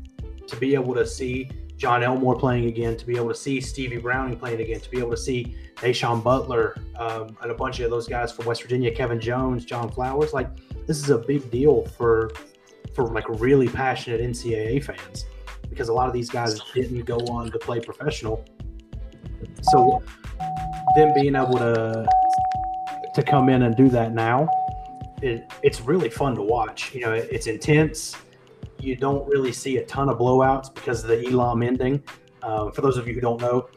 [0.48, 3.98] To be able to see Jon Elmore playing again, to be able to see Stevie
[3.98, 7.90] Browning playing again, to be able to see Da'Sean Butler um, and a bunch of
[7.90, 10.50] those guys from West Virginia, Kevin Jones, John Flowers, like
[10.86, 12.32] this is a big deal for
[12.94, 15.26] for like really passionate NCAA fans
[15.70, 18.46] because a lot of these guys didn't go on to play professional.
[19.62, 20.04] So
[20.95, 22.08] them being able to
[23.13, 24.50] to come in and do that now,
[25.21, 26.93] it, it's really fun to watch.
[26.93, 28.15] You know, it, it's intense.
[28.80, 32.02] You don't really see a ton of blowouts because of the Elam ending.
[32.41, 33.69] Um, for those of you who don't know,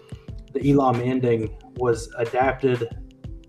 [0.53, 2.89] the Elam ending was adapted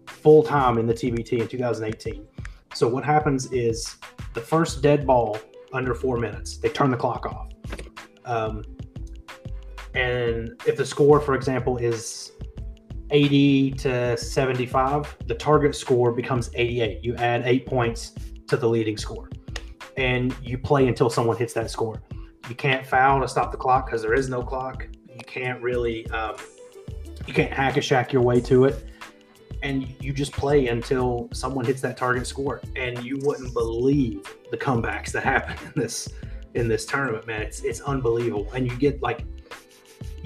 [0.07, 2.27] full time in the TBT in 2018.
[2.73, 3.95] So what happens is
[4.33, 5.37] the first dead ball
[5.71, 7.51] under four minutes, they turn the clock off.
[8.25, 8.63] Um,
[9.95, 12.31] and if the score, for example, is
[13.11, 17.03] 80 to 75, the target score becomes 88.
[17.03, 18.13] You add eight points
[18.47, 19.29] to the leading score,
[19.97, 22.01] and you play until someone hits that score.
[22.49, 24.87] You can't foul to stop the clock because there is no clock.
[25.07, 26.35] You can't really, um,
[27.25, 28.85] you can't hack a Shaq your way to it
[29.65, 34.57] and you just play until someone hits that target score and you wouldn't believe the
[34.57, 36.09] comebacks that happen in this
[36.53, 39.25] in this tournament man it's it's unbelievable and you get like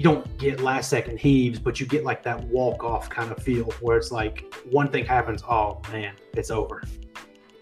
[0.00, 3.42] you don't get last second heaves but you get like that walk off kind of
[3.42, 6.82] feel where it's like one thing happens oh man it's over.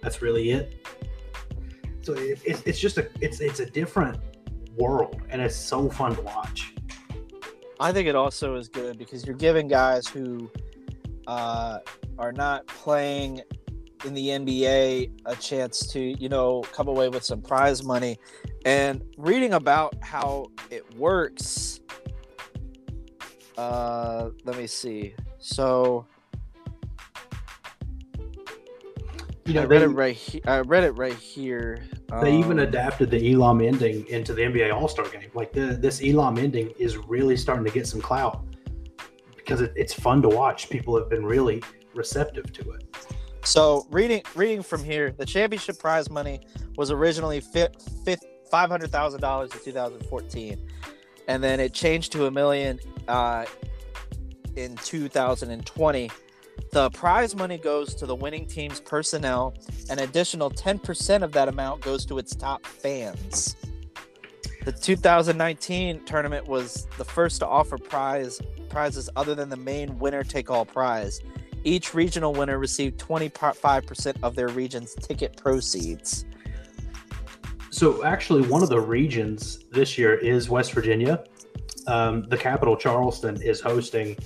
[0.02, 0.86] That's really it.
[2.02, 4.18] So it, it's, it's just a it's it's a different
[4.76, 6.74] world and it's so fun to watch.
[7.80, 10.50] I think it also is good because you're giving guys who
[11.26, 11.78] uh,
[12.18, 13.42] are not playing
[14.04, 18.18] in the NBA a chance to, you know, come away with some prize money.
[18.64, 21.80] And reading about how it works,
[23.58, 25.14] uh, let me see.
[25.38, 26.06] So
[29.44, 30.14] you know, I read they, it right.
[30.14, 31.82] He- I read it right here.
[32.12, 35.28] Um, they even um, adapted the Elam ending into the NBA All Star game.
[35.34, 38.44] Like the, this Elam ending is really starting to get some clout
[39.36, 40.70] because it, it's fun to watch.
[40.70, 41.60] People have been really
[41.94, 42.84] receptive to it.
[43.42, 46.42] So reading reading from here, the championship prize money
[46.76, 47.42] was originally
[48.50, 50.64] five hundred thousand dollars in two thousand fourteen
[51.28, 53.44] and then it changed to a million uh,
[54.56, 56.10] in 2020.
[56.72, 59.54] The prize money goes to the winning team's personnel.
[59.90, 63.54] An additional 10% of that amount goes to its top fans.
[64.64, 70.22] The 2019 tournament was the first to offer prize prizes other than the main winner
[70.22, 71.20] take all prize.
[71.64, 76.26] Each regional winner received 25% of their region's ticket proceeds.
[77.70, 81.24] So actually, one of the regions this year is West Virginia.
[81.86, 84.16] Um, the capital, Charleston, is hosting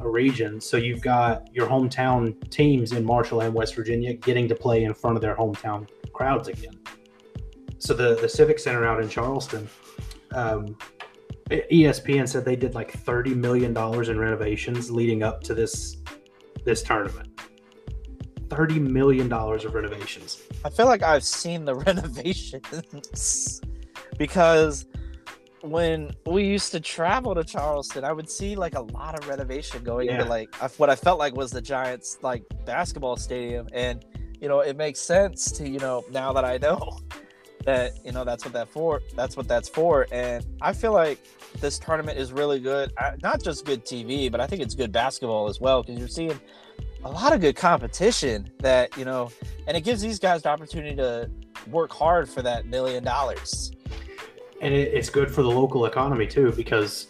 [0.00, 0.60] a region.
[0.60, 4.94] So you've got your hometown teams in Marshall and West Virginia getting to play in
[4.94, 6.78] front of their hometown crowds again.
[7.78, 9.68] So the the Civic Center out in Charleston,
[10.34, 10.76] um,
[11.50, 15.98] ESPN said they did like thirty million dollars in renovations leading up to this
[16.64, 17.28] this tournament.
[18.48, 20.42] Thirty million dollars of renovations.
[20.64, 23.60] I feel like I've seen the renovations
[24.18, 24.86] because
[25.62, 29.82] when we used to travel to Charleston, I would see like a lot of renovation
[29.82, 30.18] going Yeah.
[30.20, 34.04] into like what I felt like was the Giants like basketball stadium, and
[34.40, 36.98] you know it makes sense to you know now that I know
[37.64, 41.18] that you know that's what that for that's what that's for, and I feel like
[41.60, 42.92] this tournament is really good.
[42.98, 46.06] I- Not just good TV, but I think it's good basketball as well because you're
[46.06, 46.38] seeing
[47.06, 49.30] a lot of good competition that you know
[49.68, 51.30] and it gives these guys the opportunity to
[51.70, 53.70] work hard for that million dollars.
[54.60, 57.06] and it, it's good for the local economy too because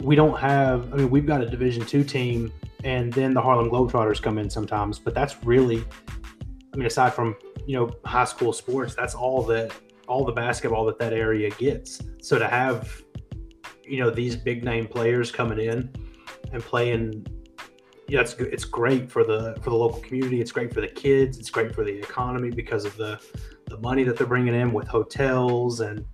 [0.00, 2.52] we don't have i mean we've got a division two team
[2.84, 5.84] and then the harlem globetrotters come in sometimes but that's really
[6.72, 7.34] i mean aside from
[7.66, 9.72] you know high school sports that's all that
[10.06, 13.02] all the basketball that that area gets so to have
[13.84, 15.90] you know these big name players coming in
[16.52, 17.26] and playing
[18.12, 20.38] yeah it's it's great for the for the local community.
[20.38, 21.38] It's great for the kids.
[21.38, 23.18] It's great for the economy because of the
[23.68, 26.04] the money that they're bringing in with hotels and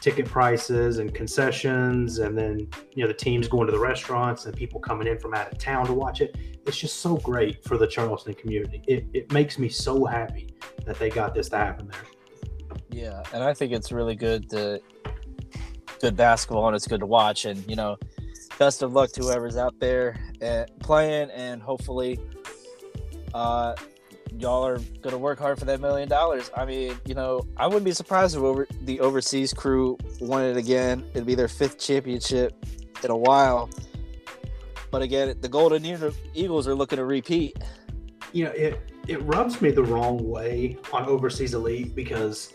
[0.00, 4.56] ticket prices and concessions and then you know the teams going to the restaurants and
[4.56, 6.36] people coming in from out of town to watch it.
[6.64, 8.84] It's just so great for the charleston community.
[8.86, 10.54] It, it makes me so happy
[10.86, 12.04] that they got this to happen there.
[12.88, 14.80] Yeah, and I think it's really good to
[16.00, 17.46] good basketball and it's good to watch.
[17.46, 17.98] And you know,
[18.58, 22.18] best of luck to whoever's out there uh, playing, and hopefully,
[23.34, 23.74] uh,
[24.38, 26.50] y'all are gonna work hard for that million dollars.
[26.56, 30.56] I mean, you know, I wouldn't be surprised if over the overseas crew won it
[30.56, 31.04] again.
[31.14, 32.54] It'd be their fifth championship
[33.04, 33.68] in a while.
[34.90, 35.84] But again, the Golden
[36.34, 37.56] Eagles are looking to repeat.
[38.32, 42.52] you know it it rubs me the wrong way on overseas elite because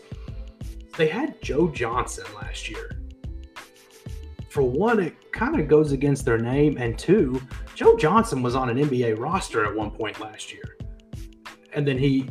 [0.96, 2.97] they had joe johnson last year
[4.48, 7.40] for one it kind of goes against their name and two
[7.74, 10.76] joe johnson was on an nba roster at one point last year
[11.72, 12.28] and then he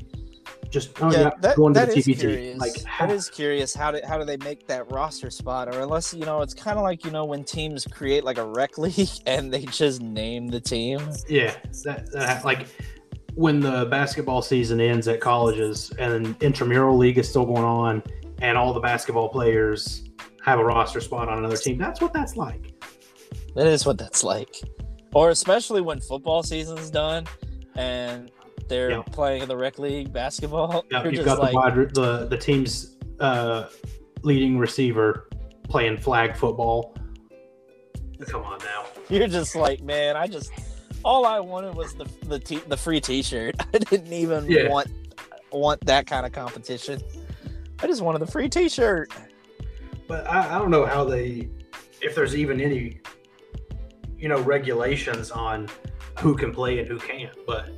[0.69, 2.19] just oh, yeah, that, going to that the TBT.
[2.19, 2.59] curious.
[2.59, 3.73] Like, that is curious.
[3.73, 5.73] How do how do they make that roster spot?
[5.73, 8.45] Or unless you know, it's kind of like you know when teams create like a
[8.45, 10.99] rec league and they just name the team.
[11.27, 12.67] Yeah, that, that like
[13.35, 18.03] when the basketball season ends at colleges and intramural league is still going on,
[18.41, 20.06] and all the basketball players
[20.47, 21.77] have a roster spot on another team.
[21.77, 22.71] That's what that's like.
[23.55, 24.55] That is what that's like.
[25.13, 27.25] Or especially when football season's done
[27.75, 28.31] and
[28.69, 29.01] they're Yeah.
[29.11, 30.85] playing in the rec league basketball.
[30.89, 33.67] Yeah, you've got like, the wide, the the team's uh,
[34.23, 35.27] leading receiver
[35.67, 36.95] playing flag football.
[38.27, 38.85] Come on now.
[39.09, 40.51] you're just like, man, I just
[41.03, 43.55] all I wanted was the the t- the free T-shirt.
[43.73, 44.69] I didn't even Yeah.
[44.69, 44.87] want
[45.51, 47.01] want that kind of competition.
[47.79, 49.11] I just wanted the free T-shirt.
[50.07, 51.49] But I, I don't know how they,
[52.01, 52.99] if there's even any,
[54.17, 55.67] you know, regulations on
[56.19, 57.37] who can play and who can't.
[57.45, 57.69] But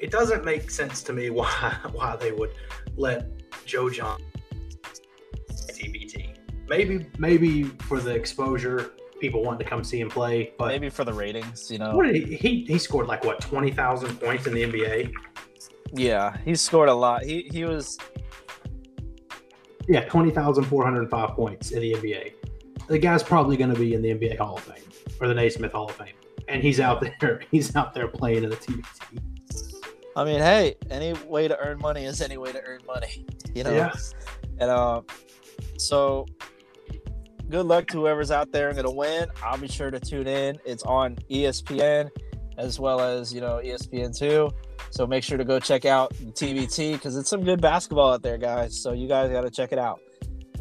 [0.00, 2.52] it doesn't make sense to me why why they would
[2.96, 3.26] let
[3.64, 4.20] Joe John
[5.50, 6.36] TBT.
[6.68, 10.52] Maybe maybe for the exposure, people want to come see him play.
[10.58, 12.00] But Maybe for the ratings, you know.
[12.02, 15.12] he, he he scored like what twenty thousand points in the NBA?
[15.92, 17.24] Yeah, he scored a lot.
[17.24, 17.98] He he was
[19.88, 22.34] Yeah, twenty thousand four hundred five points in the NBA.
[22.88, 24.82] The guy's probably going to be in the NBA Hall of Fame
[25.20, 26.14] or the Naismith Hall of Fame,
[26.48, 27.42] and he's out there.
[27.50, 29.20] He's out there playing in the TBT.
[30.16, 33.64] I mean, hey, any way to earn money is any way to earn money, you
[33.64, 33.72] know.
[33.72, 33.92] Yeah.
[34.60, 35.02] And uh,
[35.76, 36.26] so
[37.50, 39.28] good luck to whoever's out there and going to win.
[39.42, 40.58] I'll be sure to tune in.
[40.64, 42.10] It's on ESPN
[42.58, 44.50] as well as you know ESPN two.
[44.94, 48.38] So make sure to go check out TBT because it's some good basketball out there,
[48.38, 48.80] guys.
[48.80, 50.00] So you guys got to check it out.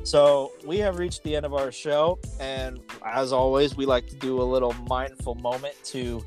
[0.02, 4.16] So we have reached the end of our show, and as always, we like to
[4.16, 6.26] do a little mindful moment to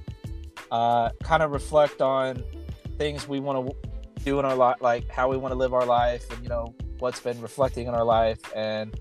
[0.71, 2.45] uh, kind of reflect on
[2.97, 3.75] things we want to
[4.25, 6.73] do in our life, like how we want to live our life, and you know
[7.01, 9.01] what's been reflecting in our life, and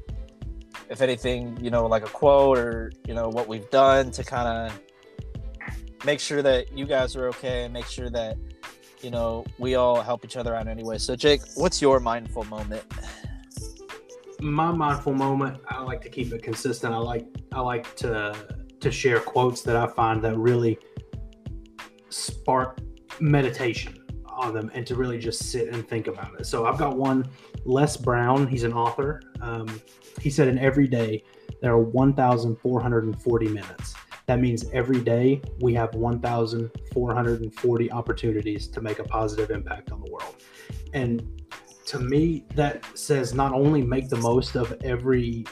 [0.89, 4.47] if anything, you know, like a quote or you know what we've done to kind
[4.47, 4.81] of
[6.05, 8.35] make sure that you guys are okay and make sure that
[9.05, 10.97] you know we all help each other out anyway.
[10.97, 12.83] So Jake, what's your mindful moment?
[14.41, 18.35] my mindful moment i like to keep it consistent i like i like to
[18.81, 20.77] to share quotes that i find that really
[22.09, 22.79] spark
[23.21, 23.97] meditation
[24.27, 27.25] on them and to really just sit and think about it so i've got one
[27.63, 29.81] les brown he's an author um,
[30.19, 31.23] he said in every day
[31.61, 33.95] there are 1440 minutes
[34.27, 40.11] that means every day we have 1440 opportunities to make a positive impact on the
[40.11, 40.35] world
[40.93, 41.27] and
[41.85, 45.45] to me that says not only make the most of every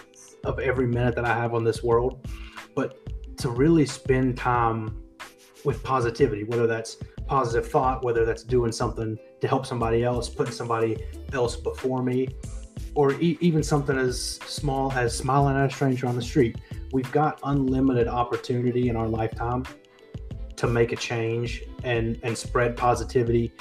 [0.44, 2.28] of every minute that I have on this world,
[2.76, 2.98] but
[3.38, 5.02] to really spend time
[5.64, 6.98] with positivity, whether that's
[7.28, 10.98] positive thought, whether that's doing something to help somebody else, putting somebody
[11.32, 12.28] else before me,
[12.96, 16.58] or e- even something as small as smiling at a stranger on the street.
[16.94, 19.66] We've got unlimited opportunity in our lifetime
[20.56, 23.52] to make a change and and spread positivity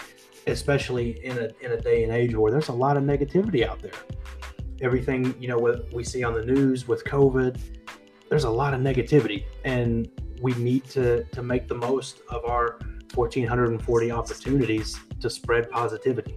[0.47, 3.81] especially in a, in a day and age where there's a lot of negativity out
[3.81, 3.93] there.
[4.81, 7.59] Everything, you know, what we see on the news with COVID,
[8.29, 9.45] there's a lot of negativity.
[9.65, 10.09] And
[10.41, 12.81] we need to, to make the most of our
[13.15, 16.37] 1,440 opportunities to spread positivity.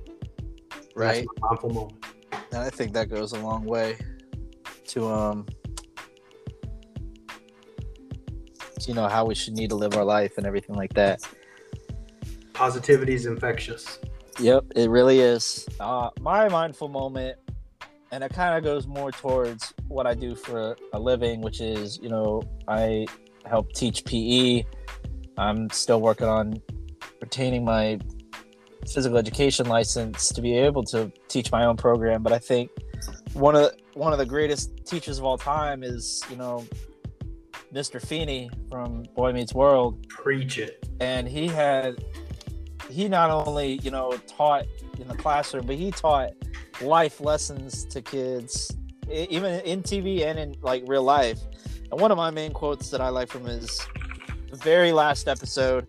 [0.95, 1.15] Right.
[1.15, 2.05] That's my mindful moment.
[2.51, 3.97] And I think that goes a long way
[4.87, 5.45] to, um,
[8.87, 11.21] you know, how we should need to live our life and everything like that
[12.55, 13.99] positivity is infectious.
[14.39, 15.67] Yep, it really is.
[15.79, 17.37] Uh, my mindful moment,
[18.11, 21.99] and it kind of goes more towards what I do for a living, which is,
[21.99, 23.05] you know, I
[23.45, 24.63] help teach PE.
[25.37, 26.61] I'm still working on
[27.21, 27.99] retaining my
[28.87, 32.23] physical education license to be able to teach my own program.
[32.23, 32.71] But I think
[33.33, 36.65] one of the, one of the greatest teachers of all time is, you know,
[37.75, 38.01] Mr.
[38.01, 40.07] Feeney from Boy Meets World.
[40.07, 40.87] Preach it.
[41.01, 42.01] And he had
[42.89, 44.65] he not only you know taught
[44.97, 46.31] in the classroom, but he taught
[46.81, 48.71] life lessons to kids,
[49.11, 51.39] even in TV and in like real life.
[51.91, 53.85] And one of my main quotes that I like from his
[54.53, 55.85] very last episode: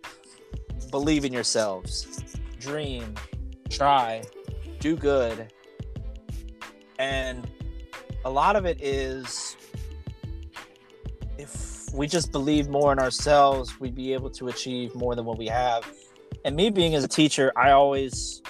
[0.90, 3.14] "Believe in yourselves, dream,
[3.70, 4.22] try,
[4.80, 5.52] do good."
[6.98, 7.48] And
[8.24, 9.56] a lot of it is
[11.38, 15.38] if we just believe more in ourselves, we'd be able to achieve more than what
[15.38, 15.84] we have
[16.44, 18.40] and me being as a teacher, I always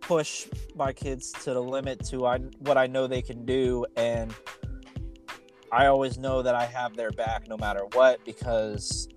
[0.00, 4.34] push my kids to the limit to I, what I know they can do, and
[5.70, 8.24] I always know that I have their back no matter what.
[8.24, 9.08] Because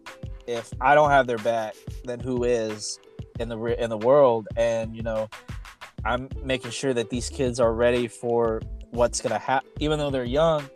[0.48, 3.00] if I don't have their back, then who is
[3.40, 4.48] in the in the world?
[4.58, 5.30] And you know,
[6.04, 10.26] I'm making sure that these kids are ready for what's gonna happen, even though they're
[10.26, 10.70] young.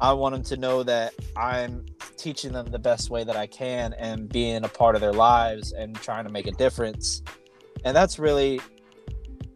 [0.00, 1.86] I want them to know that I'm
[2.16, 5.72] teaching them the best way that I can and being a part of their lives
[5.72, 7.22] and trying to make a difference.
[7.84, 8.60] And that's really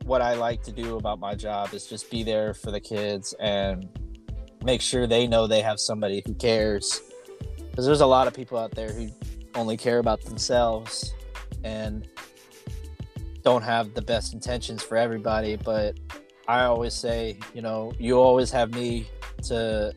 [0.05, 3.34] what I like to do about my job is just be there for the kids
[3.41, 3.89] and
[4.64, 7.01] make sure they know they have somebody who cares.
[7.70, 9.09] Because there's a lot of people out there who
[9.55, 11.14] only care about themselves
[11.64, 12.09] and
[13.43, 15.57] don't have the best intentions for everybody.
[15.57, 15.99] But
[16.47, 19.09] I always say, you know, you always have me
[19.45, 19.95] to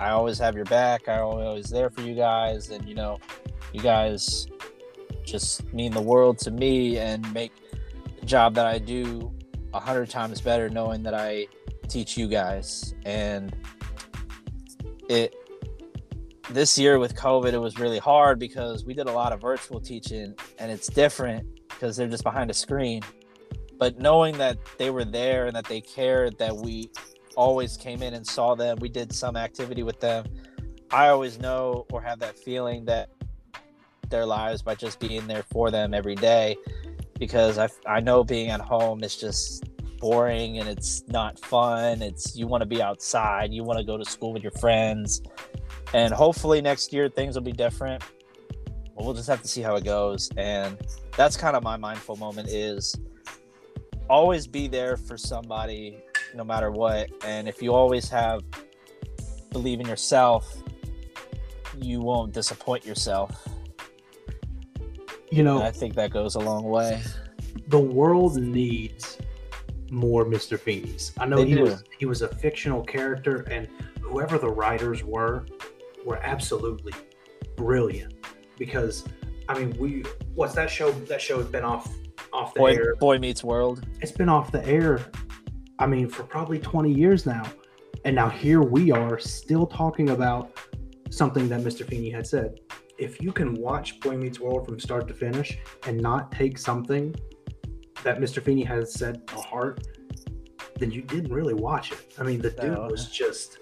[0.00, 1.08] I always have your back.
[1.08, 3.18] I'm always there for you guys, and you know,
[3.72, 4.46] you guys
[5.24, 7.52] just mean the world to me and make
[8.20, 9.32] the job that I do
[9.74, 11.46] a hundred times better, knowing that I
[11.88, 12.94] teach you guys.
[13.04, 13.54] And
[15.08, 15.34] it
[16.50, 19.80] this year with COVID, it was really hard because we did a lot of virtual
[19.80, 23.02] teaching, and it's different because they're just behind a screen.
[23.78, 26.90] But knowing that they were there and that they cared that we
[27.38, 28.76] always came in and saw them.
[28.80, 30.26] We did some activity with them.
[30.90, 33.10] I always know or have that feeling that
[34.10, 36.56] their lives by just being there for them every day
[37.16, 39.64] because I, I know being at home is just
[39.98, 42.02] boring and it's not fun.
[42.02, 45.22] It's you want to be outside, you want to go to school with your friends.
[45.94, 48.02] And hopefully next year things will be different.
[48.96, 50.28] we'll just have to see how it goes.
[50.36, 50.76] And
[51.16, 52.96] that's kind of my mindful moment is
[54.10, 56.02] always be there for somebody
[56.34, 57.10] no matter what.
[57.24, 58.42] And if you always have
[59.50, 60.62] believe in yourself,
[61.76, 63.46] you won't disappoint yourself.
[65.30, 67.00] You know, I think that goes a long way.
[67.68, 69.18] the world needs
[69.90, 70.58] more Mr.
[70.58, 71.12] Feeney's.
[71.18, 71.62] I know They he do.
[71.64, 73.68] was he was a fictional character, and
[74.00, 75.46] whoever the writers were
[76.04, 76.92] were absolutely
[77.56, 78.14] brilliant.
[78.58, 79.04] Because
[79.48, 80.02] I mean, we
[80.34, 80.90] what's that show?
[80.92, 81.92] That show has been off
[82.32, 82.96] off the Boy, air.
[82.96, 83.86] Boy Meets World.
[84.00, 85.00] It's been off the air.
[85.78, 87.44] I mean, for probably twenty years now,
[88.04, 90.50] and now here we are still talking about
[91.10, 91.86] something that Mr.
[91.86, 92.60] Feeney had said.
[92.98, 95.56] If you can watch Boy Meets World from start to finish
[95.86, 97.14] and not take something
[98.02, 98.42] that Mr.
[98.42, 99.86] Feeney has said to heart,
[100.78, 102.12] then you didn't really watch it.
[102.18, 102.88] I mean, the dude No.
[102.90, 103.58] was just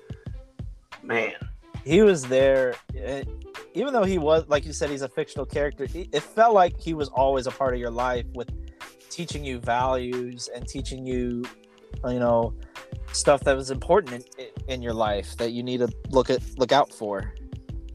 [1.03, 1.35] man.
[1.85, 3.23] He was there, eh,
[3.75, 5.87] even though he was, like you said, he's a fictional character.
[5.95, 8.51] It felt like he was always a part of your life with
[9.11, 11.45] teaching you values and teaching you,
[12.05, 12.55] you know,
[13.13, 16.73] stuff that was important in, in your life that you need to look at, look
[16.73, 17.33] out for.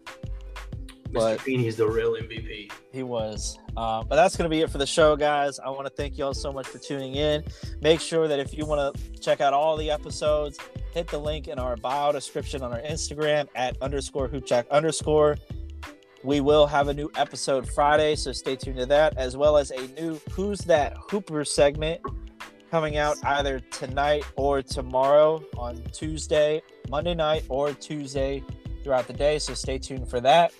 [0.06, 1.14] Mr.
[1.14, 2.72] But- Feeney's the real MVP.
[2.91, 3.58] He was.
[3.78, 5.60] Uh, but that's going to be it for the show, guys.
[5.60, 7.43] I want to thank you all so much for tuning in.
[7.82, 10.58] Make sure that if you want to check out all the episodes,
[10.93, 15.38] hit the link in our bio description on our Instagram at underscore hoopjack underscore.
[16.24, 19.72] We will have a new episode Friday, so stay tuned to that, as well as
[19.72, 22.02] a new Who's That Hooper segment
[22.72, 28.41] coming out either tonight or tomorrow on Tuesday, Monday night, or Tuesday
[28.82, 29.38] throughout the day.
[29.39, 30.53] So stay tuned for that.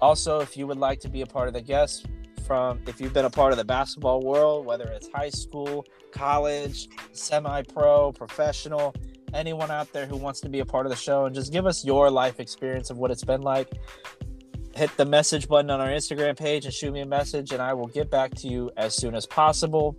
[0.00, 2.04] Also, if you would like to be a part of the guests
[2.46, 6.88] from, if you've been a part of the basketball world, whether it's high school, college,
[7.12, 8.94] semi pro, professional,
[9.34, 11.66] anyone out there who wants to be a part of the show and just give
[11.66, 13.72] us your life experience of what it's been like,
[14.76, 17.74] hit the message button on our Instagram page and shoot me a message, and I
[17.74, 19.96] will get back to you as soon as possible.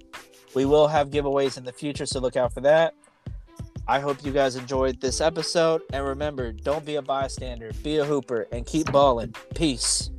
[0.54, 2.94] We will have giveaways in the future, so look out for that.
[3.88, 5.82] I hope you guys enjoyed this episode.
[5.92, 9.34] And remember, don't be a bystander, be a hooper, and keep balling.
[9.56, 10.12] Peace.